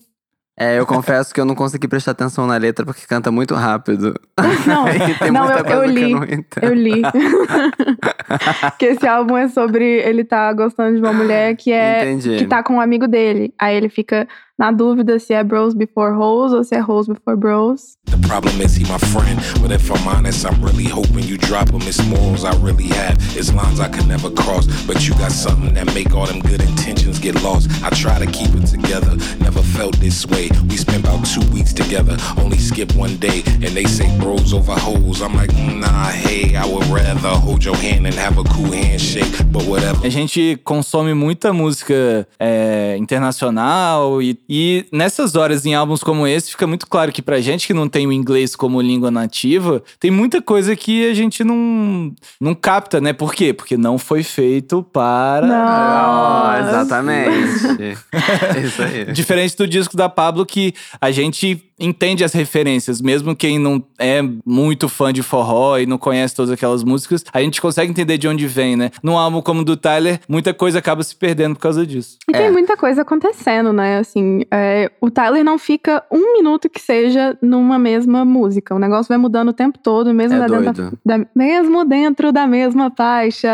É, 0.60 0.78
eu 0.78 0.86
confesso 0.86 1.34
que 1.34 1.40
eu 1.42 1.46
não 1.46 1.56
consegui 1.56 1.88
prestar 1.88 2.12
atenção 2.12 2.46
na 2.46 2.56
letra 2.58 2.86
porque 2.86 3.08
canta 3.08 3.32
muito 3.32 3.56
rápido. 3.56 4.14
Não, 4.68 4.86
não, 5.32 5.50
eu- 5.50 5.66
eu 5.66 5.82
que 5.82 5.88
li. 5.88 6.12
eu 6.12 6.24
entendo. 6.24 6.64
Eu 6.64 6.74
li. 6.74 7.02
que 8.78 8.86
esse 8.86 9.08
álbum 9.08 9.38
é 9.38 9.48
sobre 9.48 9.84
ele 10.02 10.24
tá 10.24 10.52
gostando 10.54 10.96
de 10.96 11.02
uma 11.02 11.14
mulher 11.14 11.56
que 11.56 11.72
é 11.72 12.04
Entendi. 12.12 12.38
que 12.38 12.46
tá 12.46 12.62
com 12.64 12.76
um 12.76 12.82
amigo 12.82 13.08
dele. 13.08 13.54
Aí 13.58 13.76
ele 13.76 13.90
fica 13.90 14.28
na 14.62 14.72
dúvida 14.72 15.18
se 15.18 15.34
é 15.34 15.44
bros 15.44 15.74
before 15.74 16.14
hoes 16.14 16.54
ou 16.54 16.64
se 16.64 16.76
é 16.76 16.80
hoes 16.80 17.08
before 17.08 17.36
bros. 17.36 17.98
The 18.06 18.18
problem 18.28 18.62
is 18.62 18.76
he 18.76 18.84
my 18.86 19.00
friend, 19.00 19.40
but 19.60 19.72
if 19.72 19.90
I'm 19.90 20.08
honest, 20.08 20.46
I'm 20.46 20.62
really 20.62 20.86
hoping 20.86 21.24
you 21.24 21.38
drop 21.38 21.72
him. 21.72 21.82
It's 21.82 21.98
morals 22.06 22.44
I 22.46 22.54
really 22.62 22.88
have, 22.90 23.18
it's 23.36 23.52
lines 23.52 23.80
I 23.80 23.90
could 23.90 24.08
never 24.08 24.30
cross. 24.30 24.68
But 24.86 25.08
you 25.08 25.16
got 25.16 25.32
something 25.32 25.74
that 25.74 25.92
make 25.96 26.14
all 26.14 26.28
them 26.28 26.42
good 26.42 26.62
intentions 26.62 27.18
get 27.18 27.42
lost. 27.42 27.72
I 27.84 27.90
try 27.90 28.20
to 28.20 28.30
keep 28.30 28.54
it 28.54 28.68
together, 28.68 29.18
never 29.40 29.64
felt 29.64 29.98
this 29.98 30.28
way. 30.28 30.50
We 30.70 30.78
spent 30.78 31.06
about 31.06 31.26
two 31.26 31.42
weeks 31.52 31.74
together, 31.74 32.16
only 32.38 32.60
skip 32.60 32.94
one 32.96 33.18
day, 33.18 33.42
and 33.66 33.74
they 33.74 33.86
say 33.86 34.06
bros 34.20 34.54
over 34.54 34.74
hoes. 34.78 35.22
I'm 35.22 35.34
like, 35.34 35.50
"Mm, 35.56 35.80
nah, 35.82 36.12
hey, 36.12 36.56
I 36.56 36.66
would 36.68 36.86
rather 36.94 37.30
hold 37.30 37.66
your 37.66 37.78
hand 37.78 38.06
and 38.06 38.14
have 38.16 38.38
a 38.38 38.44
cool 38.44 38.72
handshake, 38.72 39.32
but 39.52 39.64
whatever. 39.66 40.06
A 40.06 40.10
gente 40.10 40.60
consome 40.64 41.16
muita 41.16 41.52
música 41.52 42.28
é, 42.40 42.96
internacional 43.00 44.22
e, 44.22 44.38
e 44.54 44.86
nessas 44.92 45.38
horas 45.38 45.66
em 45.66 45.74
álbuns 45.74 46.04
como 46.04 46.28
esse 46.28 46.52
fica 46.52 46.68
muito 46.68 46.86
claro 46.86 47.10
que 47.10 47.22
pra 47.22 47.40
gente 47.40 47.66
que 47.66 47.74
não 47.74 47.88
tem 47.88 48.06
o 48.06 48.12
inglês 48.12 48.54
como 48.54 48.82
língua 48.82 49.10
nativa, 49.10 49.82
tem 49.98 50.12
muita 50.12 50.42
coisa 50.42 50.76
que 50.76 51.10
a 51.10 51.14
gente 51.14 51.42
não, 51.42 52.14
não 52.38 52.54
capta, 52.54 53.00
né? 53.00 53.14
Por 53.14 53.34
quê? 53.34 53.54
Porque 53.54 53.78
não 53.78 53.98
foi 53.98 54.24
feito 54.24 54.84
para. 54.84 55.48
Nossa. 55.48 56.68
exatamente. 56.68 57.98
Isso 58.68 58.82
aí. 58.82 59.06
Diferente 59.14 59.56
do 59.56 59.66
disco 59.66 59.96
da 59.96 60.10
Pablo, 60.10 60.46
que 60.46 60.74
a 61.00 61.12
gente 61.12 61.71
entende 61.82 62.24
as 62.24 62.32
referências, 62.34 63.02
mesmo 63.02 63.36
quem 63.36 63.58
não 63.60 63.84
é 64.00 64.22
muito 64.46 64.88
fã 64.88 65.12
de 65.12 65.22
forró 65.24 65.78
e 65.78 65.86
não 65.86 65.98
conhece 65.98 66.36
todas 66.36 66.52
aquelas 66.52 66.84
músicas, 66.84 67.26
a 67.34 67.42
gente 67.42 67.62
consegue 67.62 67.90
entender 67.92 68.18
de 68.18 68.28
onde 68.28 68.46
vem, 68.48 68.76
né? 68.76 68.92
Num 69.04 69.18
álbum 69.18 69.42
como 69.42 69.62
o 69.62 69.66
do 69.66 69.76
Tyler, 69.76 70.20
muita 70.30 70.54
coisa 70.54 70.80
acaba 70.80 71.04
se 71.04 71.16
perdendo 71.16 71.56
por 71.56 71.62
causa 71.62 71.86
disso. 71.86 72.18
E 72.30 72.32
tem 72.32 72.46
É. 72.46 72.52
muita 72.52 72.78
coisa 72.78 73.02
acontecendo, 73.02 73.74
né? 73.74 73.98
Assim, 73.98 74.44
é, 74.52 74.92
o 75.02 75.10
Tyler 75.10 75.44
não 75.44 75.58
fica 75.58 76.04
um 76.12 76.34
minuto 76.34 76.70
que 76.70 76.80
seja 76.80 77.38
numa 77.42 77.80
mesma 77.80 78.24
música. 78.24 78.76
O 78.76 78.80
negócio 78.80 79.10
vai 79.10 79.18
mudando 79.18 79.50
o 79.50 79.54
tempo 79.54 79.80
todo, 79.80 80.14
mesmo, 80.14 80.38
É 80.42 80.48
dentro, 80.48 80.92
da, 81.04 81.18
da- 81.18 81.26
mesmo 81.36 81.84
dentro 81.86 82.32
da 82.32 82.46
mesma 82.48 82.92
faixa. 82.96 83.50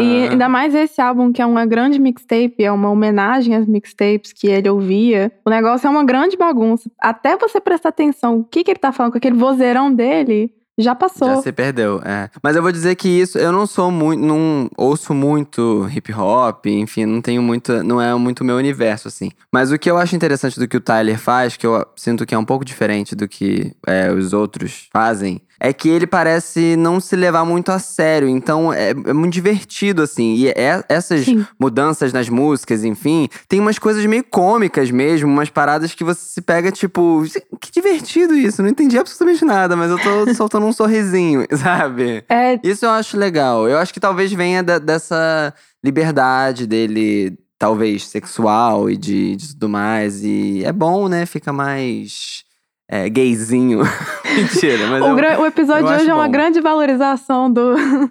E 0.00 0.28
ainda 0.28 0.48
mais 0.48 0.74
esse 0.74 1.00
álbum, 1.00 1.32
que 1.32 1.40
é 1.42 1.46
uma 1.46 1.66
grande 1.66 1.98
mixtape, 1.98 2.62
é 2.64 2.70
uma 2.70 2.90
homenagem 2.90 3.54
às 3.54 3.66
mixtapes 3.66 4.32
que 4.32 4.46
ele 4.46 4.68
ouvia. 4.68 5.32
O 5.44 5.50
negócio 5.50 5.86
é 5.86 5.90
uma 5.90 6.04
grande 6.04 6.36
bagunça. 6.36 6.90
Até 7.00 7.36
você 7.36 7.55
prestar 7.60 7.90
atenção 7.90 8.38
o 8.38 8.44
que, 8.44 8.64
que 8.64 8.70
ele 8.70 8.78
tá 8.78 8.92
falando 8.92 9.12
com 9.12 9.18
aquele 9.18 9.36
vozeirão 9.36 9.92
dele, 9.92 10.52
já 10.78 10.94
passou. 10.94 11.28
Já 11.28 11.42
se 11.42 11.52
perdeu, 11.52 12.00
é. 12.04 12.28
Mas 12.42 12.54
eu 12.54 12.62
vou 12.62 12.70
dizer 12.70 12.94
que 12.96 13.08
isso, 13.08 13.38
eu 13.38 13.50
não 13.50 13.66
sou 13.66 13.90
muito, 13.90 14.22
não 14.22 14.68
ouço 14.76 15.14
muito 15.14 15.88
hip 15.90 16.12
hop, 16.12 16.66
enfim, 16.66 17.06
não 17.06 17.22
tenho 17.22 17.42
muito, 17.42 17.82
não 17.82 18.00
é 18.00 18.14
muito 18.14 18.44
meu 18.44 18.56
universo, 18.56 19.08
assim. 19.08 19.30
Mas 19.50 19.72
o 19.72 19.78
que 19.78 19.90
eu 19.90 19.96
acho 19.96 20.14
interessante 20.14 20.58
do 20.58 20.68
que 20.68 20.76
o 20.76 20.80
Tyler 20.80 21.18
faz, 21.18 21.56
que 21.56 21.66
eu 21.66 21.84
sinto 21.96 22.26
que 22.26 22.34
é 22.34 22.38
um 22.38 22.44
pouco 22.44 22.64
diferente 22.64 23.16
do 23.16 23.26
que 23.26 23.74
é, 23.86 24.12
os 24.12 24.34
outros 24.34 24.88
fazem, 24.92 25.40
é 25.60 25.72
que 25.72 25.88
ele 25.88 26.06
parece 26.06 26.76
não 26.76 27.00
se 27.00 27.16
levar 27.16 27.44
muito 27.44 27.70
a 27.72 27.78
sério. 27.78 28.28
Então 28.28 28.72
é, 28.72 28.90
é 28.90 29.12
muito 29.12 29.32
divertido, 29.32 30.02
assim. 30.02 30.34
E 30.34 30.48
é- 30.48 30.84
essas 30.88 31.24
Sim. 31.24 31.46
mudanças 31.58 32.12
nas 32.12 32.28
músicas, 32.28 32.84
enfim, 32.84 33.28
tem 33.48 33.60
umas 33.60 33.78
coisas 33.78 34.04
meio 34.06 34.24
cômicas 34.24 34.90
mesmo, 34.90 35.28
umas 35.30 35.50
paradas 35.50 35.94
que 35.94 36.04
você 36.04 36.20
se 36.20 36.42
pega, 36.42 36.70
tipo, 36.70 37.22
que 37.60 37.70
divertido 37.72 38.34
isso, 38.34 38.62
não 38.62 38.68
entendi 38.68 38.98
absolutamente 38.98 39.44
nada, 39.44 39.76
mas 39.76 39.90
eu 39.90 39.98
tô 39.98 40.32
soltando 40.34 40.66
um 40.66 40.72
sorrisinho, 40.72 41.44
sabe? 41.56 42.24
É, 42.28 42.58
Isso 42.62 42.84
eu 42.84 42.90
acho 42.90 43.16
legal. 43.16 43.68
Eu 43.68 43.78
acho 43.78 43.92
que 43.92 44.00
talvez 44.00 44.32
venha 44.32 44.62
da- 44.62 44.78
dessa 44.78 45.52
liberdade 45.84 46.66
dele, 46.66 47.38
talvez 47.58 48.06
sexual 48.06 48.90
e 48.90 48.96
de, 48.96 49.36
de 49.36 49.48
tudo 49.54 49.68
mais. 49.68 50.22
E 50.24 50.62
é 50.64 50.72
bom, 50.72 51.08
né? 51.08 51.24
Fica 51.26 51.52
mais 51.52 52.44
é, 52.88 53.08
gayzinho. 53.08 53.80
Mentira, 54.36 54.86
mas 54.88 55.02
o, 55.02 55.18
eu, 55.18 55.40
o 55.40 55.46
episódio 55.46 55.86
eu 55.86 55.96
de 55.96 56.02
hoje 56.02 56.10
é 56.10 56.14
uma 56.14 56.26
bom. 56.26 56.30
grande 56.30 56.60
valorização 56.60 57.50
do, 57.50 57.74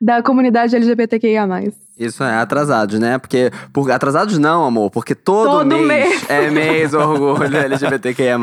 da 0.00 0.22
comunidade 0.22 0.76
LGBTQIA. 0.76 1.46
Isso 1.98 2.22
é, 2.22 2.36
atrasados, 2.36 2.98
né? 2.98 3.18
Porque. 3.18 3.50
Por, 3.72 3.90
atrasados 3.90 4.38
não, 4.38 4.64
amor, 4.64 4.90
porque 4.90 5.14
todo, 5.14 5.50
Todo 5.50 5.66
mês, 5.66 5.86
mês. 5.86 6.24
é 6.30 6.50
mês 6.50 6.94
orgulho 6.94 7.56
LGBTQIA. 7.56 8.36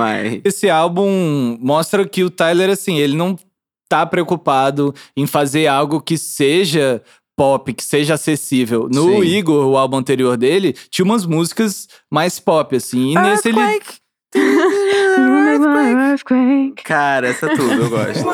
Esse 0.43 0.69
álbum 0.69 1.57
mostra 1.59 2.07
que 2.07 2.23
o 2.23 2.29
Tyler, 2.29 2.69
assim, 2.69 2.97
ele 2.97 3.15
não 3.15 3.37
tá 3.87 4.05
preocupado 4.05 4.95
em 5.17 5.27
fazer 5.27 5.67
algo 5.67 5.99
que 5.99 6.17
seja 6.17 7.01
pop, 7.35 7.73
que 7.73 7.83
seja 7.83 8.13
acessível. 8.13 8.87
No 8.91 9.03
Sim. 9.03 9.21
Igor, 9.23 9.65
o 9.65 9.77
álbum 9.77 9.97
anterior 9.97 10.37
dele, 10.37 10.73
tinha 10.89 11.03
umas 11.03 11.25
músicas 11.25 11.87
mais 12.09 12.39
pop, 12.39 12.75
assim. 12.75 13.11
E 13.11 13.15
nesse 13.15 13.49
ele. 13.49 13.59
Earthquake. 14.35 15.95
Earthquake. 15.95 16.83
Cara, 16.83 17.27
essa 17.27 17.47
é 17.47 17.55
tudo, 17.55 17.73
eu 17.73 17.89
gosto. 17.89 18.25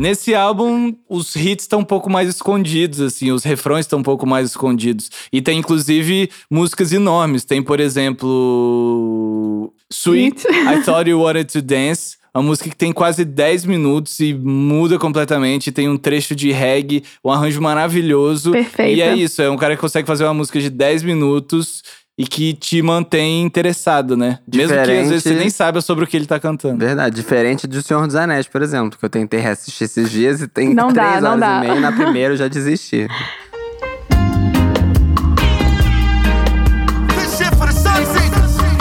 Nesse 0.00 0.34
álbum, 0.34 0.94
os 1.10 1.36
hits 1.36 1.64
estão 1.64 1.80
um 1.80 1.84
pouco 1.84 2.08
mais 2.08 2.26
escondidos, 2.26 3.02
assim, 3.02 3.30
os 3.32 3.44
refrões 3.44 3.80
estão 3.84 3.98
um 3.98 4.02
pouco 4.02 4.26
mais 4.26 4.48
escondidos. 4.48 5.10
E 5.30 5.42
tem, 5.42 5.58
inclusive, 5.58 6.30
músicas 6.50 6.90
enormes. 6.90 7.44
Tem, 7.44 7.62
por 7.62 7.78
exemplo, 7.78 9.70
Sweet, 9.92 10.46
I 10.48 10.82
Thought 10.82 11.10
You 11.10 11.20
Wanted 11.20 11.52
to 11.52 11.60
Dance. 11.60 12.16
Uma 12.32 12.44
música 12.44 12.70
que 12.70 12.76
tem 12.76 12.92
quase 12.92 13.26
10 13.26 13.66
minutos 13.66 14.20
e 14.20 14.32
muda 14.32 14.98
completamente. 14.98 15.70
Tem 15.70 15.86
um 15.86 15.98
trecho 15.98 16.34
de 16.34 16.50
reggae, 16.50 17.04
um 17.22 17.30
arranjo 17.30 17.60
maravilhoso. 17.60 18.52
Perfeita. 18.52 18.92
E 18.92 19.02
é 19.02 19.14
isso, 19.14 19.42
é 19.42 19.50
um 19.50 19.56
cara 19.58 19.74
que 19.74 19.82
consegue 19.82 20.06
fazer 20.06 20.24
uma 20.24 20.32
música 20.32 20.58
de 20.58 20.70
10 20.70 21.02
minutos 21.02 21.82
e 22.20 22.26
que 22.26 22.52
te 22.52 22.82
mantém 22.82 23.42
interessado, 23.42 24.14
né? 24.14 24.40
Mesmo 24.52 24.74
que 24.74 24.78
às 24.80 24.86
vezes 24.86 25.06
você 25.08 25.16
Diferente- 25.16 25.38
nem 25.40 25.48
saiba 25.48 25.80
sobre 25.80 26.04
o 26.04 26.06
que 26.06 26.14
ele 26.18 26.26
tá 26.26 26.38
cantando. 26.38 26.76
Verdade, 26.84 27.16
diferente 27.16 27.66
do 27.66 27.80
Senhor 27.80 28.06
dos 28.06 28.14
Anéis, 28.14 28.46
por 28.46 28.60
exemplo, 28.60 28.98
que 28.98 29.02
eu 29.02 29.08
tentei 29.08 29.40
reassistir 29.40 29.86
esses 29.86 30.10
dias 30.10 30.42
e 30.42 30.46
tem 30.46 30.74
Não 30.74 30.92
dá, 30.92 31.08
três 31.08 31.22
não 31.22 31.30
horas 31.30 31.40
dá. 31.40 31.56
e 31.56 31.60
meia, 31.68 31.80
na 31.80 31.92
primeira 31.92 32.34
eu 32.34 32.36
já 32.36 32.46
desisti. 32.46 33.06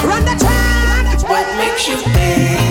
Run 0.01 0.24
the 0.25 0.36
track. 0.39 1.24
What 1.29 1.46
makes 1.58 1.88
you 1.88 1.98
think 1.98 2.69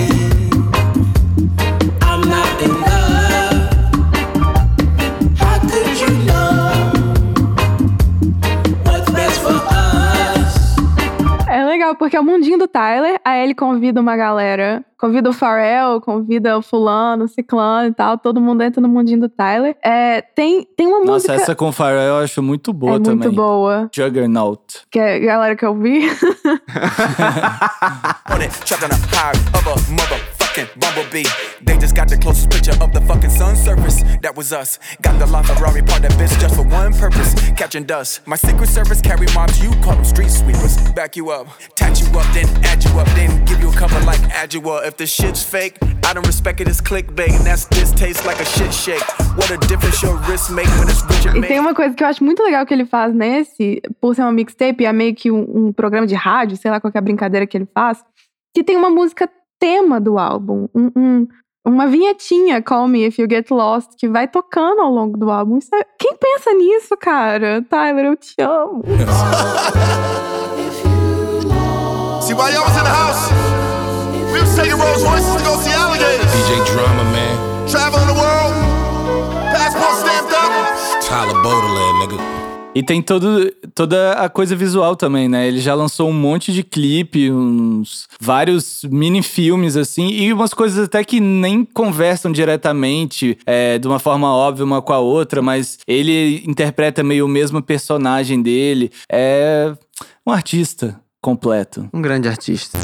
porque 11.99 12.15
é 12.15 12.19
o 12.19 12.23
mundinho 12.23 12.57
do 12.57 12.67
Tyler, 12.67 13.19
aí 13.23 13.43
ele 13.43 13.53
convida 13.53 13.99
uma 13.99 14.15
galera, 14.15 14.83
convida 14.97 15.29
o 15.29 15.33
Pharrell, 15.33 16.01
convida 16.01 16.57
o 16.57 16.61
fulano, 16.61 17.25
o 17.25 17.27
ciclano 17.27 17.89
e 17.89 17.93
tal, 17.93 18.17
todo 18.17 18.41
mundo 18.41 18.63
entra 18.63 18.81
no 18.81 18.87
mundinho 18.87 19.19
do 19.19 19.29
Tyler. 19.29 19.75
É, 19.83 20.21
tem, 20.21 20.65
tem 20.75 20.87
uma 20.87 20.99
Nossa, 20.99 21.11
música 21.11 21.33
essa 21.33 21.55
com 21.55 21.67
o 21.67 21.71
Pharrell 21.71 22.01
eu 22.01 22.17
acho 22.19 22.41
muito 22.41 22.73
boa 22.73 22.95
é 22.95 22.99
também. 22.99 23.27
muito 23.27 23.31
boa, 23.33 23.89
Juggernaut. 23.93 24.61
que 24.89 24.97
é 24.97 25.17
a 25.17 25.19
galera 25.19 25.55
que 25.55 25.65
eu 25.65 25.75
vi. 25.75 25.99
on 30.57 30.63
it, 30.63 30.79
trapped 30.79 30.89
on 30.89 30.93
a 30.93 30.99
high 30.99 31.09
of 31.09 31.09
a 31.09 31.09
motherfucking 31.09 31.09
bumblebee. 31.09 31.29
They 31.61 31.77
just 31.77 31.95
got 31.95 32.09
the 32.09 32.17
closest 32.17 32.49
picture 32.49 32.71
of 32.81 32.93
the 32.93 33.01
fucking 33.01 33.29
sun's 33.29 33.63
surface. 33.63 34.03
That 34.21 34.35
was 34.35 34.53
us. 34.53 34.79
Got 35.01 35.19
the 35.19 35.25
LaFerrari 35.25 35.87
part 35.87 36.05
of 36.05 36.11
bitch 36.13 36.39
just 36.39 36.55
for 36.55 36.63
one 36.63 36.93
purpose, 36.93 37.33
catching 37.51 37.85
dust. 37.85 38.21
My 38.25 38.35
secret 38.35 38.69
service 38.69 39.01
carry 39.01 39.27
mobs, 39.33 39.61
you 39.61 39.71
call 39.81 39.95
them 39.95 40.05
street 40.05 40.31
sweepers. 40.31 40.77
Back 40.93 41.15
you 41.15 41.31
up, 41.31 41.47
tat 41.75 41.99
you 42.01 42.07
up, 42.19 42.33
then 42.33 42.47
add 42.65 42.83
you 42.83 42.99
up, 42.99 43.07
then 43.15 43.43
give 43.45 43.59
you 43.59 43.69
a 43.69 43.73
cover 43.73 43.99
like 44.05 44.19
Adjua. 44.31 44.87
If 44.87 44.97
the 44.97 45.05
shit's 45.05 45.43
fake, 45.43 45.77
I 46.05 46.13
don't 46.13 46.27
respect 46.27 46.61
it 46.61 46.67
as 46.67 46.81
clickbait, 46.81 47.35
and 47.35 47.45
that's 47.45 47.65
this 47.65 47.91
tastes 47.91 48.25
like 48.25 48.39
a 48.39 48.45
shit 48.45 48.73
shake. 48.73 49.03
What 49.35 49.51
a 49.51 49.57
difference 49.67 50.01
your 50.01 50.17
wrist 50.27 50.51
make 50.51 50.67
when 50.79 50.89
it's 50.89 51.03
Richard 51.03 51.37
E 51.37 51.41
tem 51.47 51.59
uma 51.59 51.73
coisa 51.73 51.95
que 51.95 52.03
eu 52.03 52.07
acho 52.07 52.23
muito 52.23 52.43
legal 52.43 52.65
que 52.65 52.73
ele 52.73 52.85
faz 52.85 53.13
nesse, 53.13 53.81
por 54.01 54.15
ser 54.15 54.21
uma 54.21 54.31
mixtape, 54.31 54.85
é 54.85 54.93
meio 54.93 55.15
que 55.15 55.31
um, 55.31 55.67
um 55.67 55.73
programa 55.73 56.07
de 56.07 56.15
rádio, 56.15 56.57
sei 56.57 56.71
lá 56.71 56.79
qual 56.79 56.91
que 56.91 56.97
é 56.97 56.99
a 56.99 57.01
brincadeira 57.01 57.45
que 57.45 57.57
ele 57.57 57.67
faz, 57.73 58.03
que 58.53 58.63
tem 58.63 58.75
uma 58.75 58.89
música 58.89 59.29
tema 59.59 59.99
do 59.99 60.17
álbum, 60.17 60.67
um- 60.73 60.91
um- 60.95 61.27
uma 61.65 61.85
vinhetinha, 61.87 62.61
Call 62.61 62.87
Me 62.87 63.05
If 63.05 63.19
You 63.19 63.27
Get 63.29 63.51
Lost, 63.51 63.89
que 63.97 64.07
vai 64.07 64.27
tocando 64.27 64.81
ao 64.81 64.89
longo 64.91 65.17
do 65.17 65.29
álbum. 65.29 65.57
Isso 65.57 65.69
é- 65.75 65.85
Quem 65.99 66.15
pensa 66.17 66.53
nisso, 66.53 66.95
cara? 66.97 67.61
Tyler, 67.69 68.05
eu 68.05 68.15
te 68.15 68.35
amo. 68.41 68.81
See, 72.21 72.33
while 72.33 72.51
y'all 72.53 72.63
was 72.63 72.77
in 72.77 72.83
the 72.83 72.89
house, 72.89 73.31
we 74.13 74.21
was 74.21 74.31
Crips 74.31 74.55
taking 74.55 74.77
Rolls 74.79 75.03
Royces 75.03 75.35
to 75.35 75.43
go 75.49 75.57
see 75.57 75.73
alligators. 75.73 76.31
DJ 76.31 76.63
Drama, 76.73 77.03
man. 77.11 77.67
Traveling 77.67 78.05
the 78.07 78.13
world. 78.13 78.53
Passport 79.51 79.95
stamped 79.97 80.33
up. 80.33 80.51
Tyler 81.07 81.41
Baudelaire, 81.41 81.93
nigga. 82.01 82.48
E 82.75 82.83
tem 82.83 83.01
todo, 83.01 83.51
toda 83.73 84.13
a 84.13 84.29
coisa 84.29 84.55
visual 84.55 84.95
também, 84.95 85.27
né? 85.27 85.47
Ele 85.47 85.59
já 85.59 85.73
lançou 85.73 86.09
um 86.09 86.13
monte 86.13 86.53
de 86.53 86.63
clipe, 86.63 87.31
uns 87.31 88.07
vários 88.21 88.83
mini-filmes, 88.89 89.75
assim, 89.75 90.09
e 90.09 90.31
umas 90.31 90.53
coisas 90.53 90.85
até 90.85 91.03
que 91.03 91.19
nem 91.19 91.65
conversam 91.65 92.31
diretamente 92.31 93.37
é, 93.45 93.79
de 93.79 93.87
uma 93.87 93.99
forma 93.99 94.31
óbvia 94.31 94.63
uma 94.63 94.81
com 94.81 94.93
a 94.93 94.99
outra, 94.99 95.41
mas 95.41 95.79
ele 95.87 96.43
interpreta 96.47 97.03
meio 97.03 97.25
o 97.25 97.29
mesmo 97.29 97.61
personagem 97.61 98.41
dele. 98.41 98.91
É 99.11 99.73
um 100.25 100.31
artista 100.31 100.99
completo. 101.21 101.89
Um 101.91 102.01
grande 102.01 102.27
artista. 102.27 102.77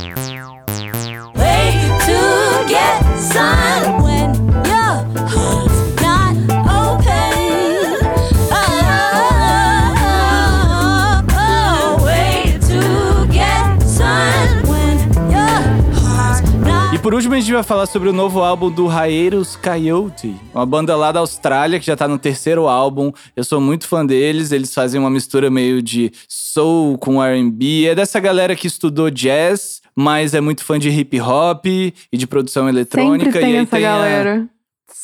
Último, 17.35 17.37
a 17.37 17.39
gente 17.41 17.53
vai 17.53 17.63
falar 17.63 17.85
sobre 17.85 18.09
o 18.09 18.13
novo 18.13 18.41
álbum 18.41 18.69
do 18.69 18.87
Raeiros 18.87 19.55
Coyote, 19.55 20.35
uma 20.53 20.65
banda 20.65 20.95
lá 20.95 21.11
da 21.11 21.19
Austrália 21.19 21.79
que 21.79 21.85
já 21.85 21.95
tá 21.95 22.07
no 22.07 22.17
terceiro 22.17 22.67
álbum. 22.67 23.11
Eu 23.35 23.43
sou 23.43 23.59
muito 23.59 23.87
fã 23.87 24.05
deles, 24.05 24.51
eles 24.51 24.73
fazem 24.73 24.99
uma 24.99 25.09
mistura 25.09 25.49
meio 25.49 25.81
de 25.81 26.11
soul 26.27 26.97
com 26.97 27.21
R&B. 27.21 27.85
É 27.87 27.95
dessa 27.95 28.19
galera 28.19 28.55
que 28.55 28.67
estudou 28.67 29.09
jazz, 29.09 29.81
mas 29.95 30.33
é 30.33 30.41
muito 30.41 30.63
fã 30.63 30.79
de 30.79 30.89
hip 30.89 31.19
hop 31.19 31.65
e 31.65 31.93
de 32.13 32.25
produção 32.27 32.69
eletrônica. 32.69 33.25
Sempre 33.25 33.39
tem 33.41 33.51
e 33.51 33.55
aí 33.57 33.61
essa 33.63 33.75
tem 33.75 33.85
a- 33.85 33.89
galera. 33.89 34.47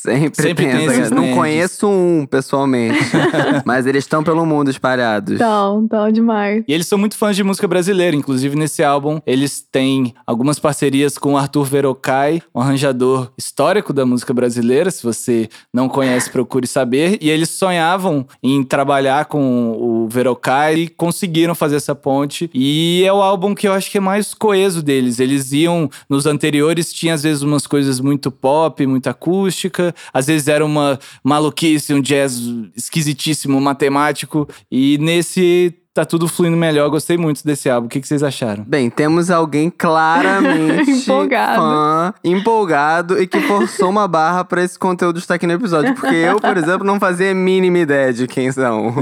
Sempre, 0.01 0.41
Sempre 0.41 0.65
tem 0.65 0.87
tem. 0.87 1.09
Não 1.11 1.35
conheço 1.35 1.87
um, 1.87 2.25
pessoalmente. 2.25 2.97
mas 3.63 3.85
eles 3.85 4.03
estão 4.03 4.23
pelo 4.23 4.43
mundo 4.47 4.71
espalhados. 4.71 5.35
Então, 5.35 5.83
então 5.85 6.11
demais. 6.11 6.63
E 6.67 6.73
eles 6.73 6.87
são 6.87 6.97
muito 6.97 7.15
fãs 7.15 7.35
de 7.35 7.43
música 7.43 7.67
brasileira, 7.67 8.15
inclusive 8.15 8.55
nesse 8.55 8.83
álbum 8.83 9.21
eles 9.27 9.61
têm 9.71 10.15
algumas 10.25 10.57
parcerias 10.57 11.19
com 11.19 11.33
o 11.33 11.37
Arthur 11.37 11.65
Verocai, 11.65 12.41
um 12.53 12.59
arranjador 12.59 13.31
histórico 13.37 13.93
da 13.93 14.03
música 14.03 14.33
brasileira. 14.33 14.89
Se 14.89 15.03
você 15.03 15.47
não 15.71 15.87
conhece, 15.87 16.31
procure 16.31 16.65
saber. 16.65 17.19
E 17.21 17.29
eles 17.29 17.49
sonhavam 17.49 18.25
em 18.41 18.63
trabalhar 18.63 19.25
com 19.25 19.71
o 19.71 20.07
Verocai 20.09 20.75
e 20.75 20.87
conseguiram 20.87 21.53
fazer 21.53 21.75
essa 21.75 21.93
ponte. 21.93 22.49
E 22.55 23.03
é 23.05 23.13
o 23.13 23.21
álbum 23.21 23.53
que 23.53 23.67
eu 23.67 23.73
acho 23.73 23.91
que 23.91 23.99
é 23.99 24.01
mais 24.01 24.33
coeso 24.33 24.81
deles. 24.81 25.19
Eles 25.19 25.51
iam, 25.51 25.87
nos 26.09 26.25
anteriores, 26.25 26.91
tinha 26.91 27.13
às 27.13 27.21
vezes 27.21 27.43
umas 27.43 27.67
coisas 27.67 27.99
muito 27.99 28.31
pop, 28.31 28.85
muito 28.87 29.07
acústica, 29.07 29.90
às 30.13 30.27
vezes 30.27 30.47
era 30.47 30.65
uma 30.65 30.99
maluquice, 31.23 31.93
um 31.93 32.01
jazz 32.01 32.39
esquisitíssimo, 32.75 33.59
matemático. 33.59 34.47
E 34.69 34.97
nesse 34.97 35.73
tá 35.93 36.05
tudo 36.05 36.27
fluindo 36.27 36.55
melhor. 36.55 36.89
Gostei 36.89 37.17
muito 37.17 37.45
desse 37.45 37.69
álbum. 37.69 37.87
O 37.87 37.89
que, 37.89 37.99
que 37.99 38.07
vocês 38.07 38.23
acharam? 38.23 38.63
Bem, 38.63 38.89
temos 38.89 39.29
alguém 39.29 39.69
claramente 39.69 40.91
Empolgado. 41.01 41.61
fã, 41.61 42.13
empolgado 42.23 43.21
e 43.21 43.27
que 43.27 43.41
forçou 43.41 43.89
uma 43.89 44.07
barra 44.07 44.43
pra 44.43 44.63
esse 44.63 44.79
conteúdo 44.79 45.19
estar 45.19 45.35
aqui 45.35 45.45
no 45.45 45.53
episódio. 45.53 45.93
Porque 45.95 46.15
eu, 46.15 46.39
por 46.39 46.57
exemplo, 46.57 46.85
não 46.85 46.99
fazia 46.99 47.31
a 47.31 47.35
mínima 47.35 47.79
ideia 47.79 48.13
de 48.13 48.27
quem 48.27 48.51
são. 48.51 48.93